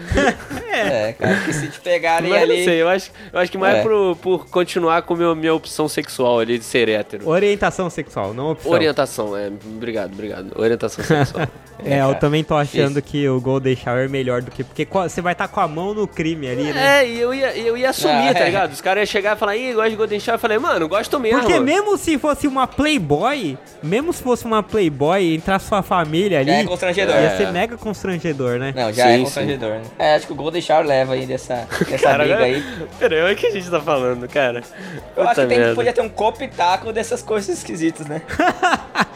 [0.72, 2.58] É, cara, que se te pegarem Mas ali.
[2.58, 3.82] não sei, eu acho, eu acho que mais É.
[3.82, 7.28] por, por continuar com meu, minha opção sexual ali de ser hétero.
[7.28, 8.70] Orientação sexual, não opção.
[8.72, 10.52] Orientação, é, obrigado, obrigado.
[10.56, 11.46] Orientação sexual.
[11.84, 12.14] É, eu cara.
[12.20, 13.02] também tô achando Isso.
[13.02, 14.62] que o Golden Shower é melhor do que.
[14.62, 17.00] Porque você vai estar com a mão no crime ali, né?
[17.02, 18.44] É, e eu ia, eu ia assumir, Ah, tá é.
[18.44, 18.70] ligado?
[18.70, 20.36] Os caras iam chegar e falar, ih, gosto de Golden Shower.
[20.36, 21.40] Eu falei, mano, gosto mesmo.
[21.40, 26.40] Porque mesmo se fosse uma Playboy, mesmo se fosse uma Playboy boy, entrar sua família
[26.40, 26.50] ali.
[26.50, 27.14] Já é constrangedor.
[27.14, 27.36] Ia É.
[27.36, 28.72] ser mega constrangedor, né?
[28.76, 29.22] Não, já Sim, é sim.
[29.24, 29.82] constrangedor, né?
[29.98, 32.62] É, acho que o Golden Shower leva aí dessa, dessa Cara, briga aí.
[32.98, 34.62] Peraí, olha o que a gente tá falando, cara.
[35.16, 35.74] Eu acho Puta que tem, merda.
[35.74, 38.22] podia ter um copitáculo dessas coisas esquisitas, né?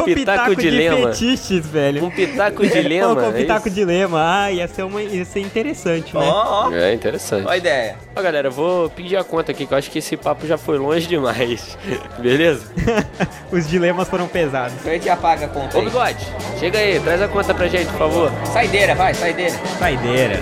[0.00, 1.12] Um pitaco de lema.
[1.12, 2.04] fetiches, velho.
[2.04, 3.14] Um pitaco de lema.
[3.14, 3.74] Um é pitaco isso?
[3.76, 4.18] de lema.
[4.44, 6.26] Ah, ia ser, uma, ia ser interessante, Ó, né?
[6.28, 7.46] ó, É interessante.
[7.46, 7.96] ó a ideia.
[8.16, 10.58] Ó, galera, eu vou pedir a conta aqui, que eu acho que esse papo já
[10.58, 11.67] foi longe demais.
[12.18, 12.66] Beleza?
[13.50, 14.74] Os dilemas foram pesados.
[14.86, 15.78] A gente apaga a conta.
[15.78, 16.16] Ô, aí.
[16.58, 18.32] chega aí, traz a conta pra gente, por favor.
[18.52, 19.54] Saideira, vai, saideira.
[19.78, 20.40] Saideira.